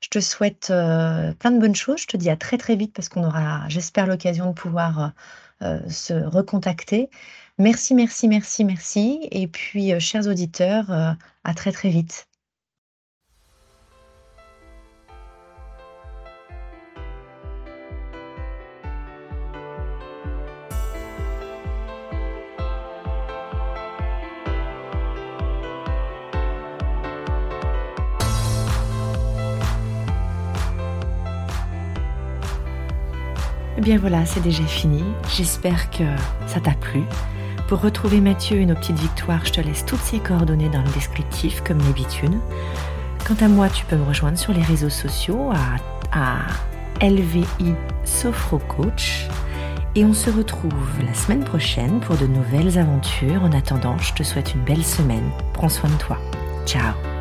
Je 0.03 0.09
te 0.09 0.19
souhaite 0.19 0.69
euh, 0.69 1.33
plein 1.33 1.51
de 1.51 1.59
bonnes 1.59 1.75
choses. 1.75 2.01
Je 2.01 2.07
te 2.07 2.17
dis 2.17 2.29
à 2.29 2.35
très 2.35 2.57
très 2.57 2.75
vite 2.75 2.93
parce 2.93 3.07
qu'on 3.09 3.23
aura, 3.23 3.67
j'espère, 3.69 4.05
l'occasion 4.05 4.47
de 4.47 4.53
pouvoir 4.53 5.13
euh, 5.61 5.79
se 5.89 6.13
recontacter. 6.13 7.09
Merci, 7.57 7.93
merci, 7.95 8.27
merci, 8.27 8.65
merci. 8.65 9.27
Et 9.31 9.47
puis, 9.47 9.93
euh, 9.93 9.99
chers 9.99 10.27
auditeurs, 10.27 10.91
à 11.45 11.53
très 11.55 11.71
très 11.71 11.89
vite. 11.89 12.27
Bien 33.83 33.97
voilà, 33.97 34.25
c'est 34.25 34.41
déjà 34.41 34.63
fini. 34.63 35.03
J'espère 35.35 35.91
que 35.91 36.03
ça 36.47 36.59
t'a 36.59 36.71
plu. 36.71 37.03
Pour 37.67 37.81
retrouver 37.81 38.21
Mathieu 38.21 38.57
et 38.57 38.65
nos 38.65 38.75
petites 38.75 38.99
victoires, 38.99 39.45
je 39.45 39.51
te 39.51 39.61
laisse 39.61 39.85
toutes 39.85 40.01
ses 40.01 40.19
coordonnées 40.19 40.69
dans 40.69 40.81
le 40.81 40.89
descriptif, 40.89 41.61
comme 41.61 41.79
d'habitude. 41.79 42.33
Quant 43.27 43.35
à 43.41 43.47
moi, 43.47 43.69
tu 43.69 43.85
peux 43.85 43.95
me 43.95 44.03
rejoindre 44.03 44.37
sur 44.37 44.53
les 44.53 44.61
réseaux 44.61 44.89
sociaux 44.89 45.51
à, 46.11 46.37
à 46.99 47.05
LVI 47.05 47.73
Sophro 48.03 48.59
Coach. 48.59 49.27
Et 49.95 50.05
on 50.05 50.13
se 50.13 50.29
retrouve 50.29 50.73
la 51.05 51.13
semaine 51.13 51.43
prochaine 51.43 51.99
pour 51.99 52.17
de 52.17 52.25
nouvelles 52.25 52.79
aventures. 52.79 53.43
En 53.43 53.51
attendant, 53.51 53.97
je 53.99 54.13
te 54.13 54.23
souhaite 54.23 54.53
une 54.55 54.63
belle 54.63 54.83
semaine. 54.83 55.29
Prends 55.53 55.69
soin 55.69 55.89
de 55.89 55.95
toi. 55.95 56.17
Ciao 56.65 57.12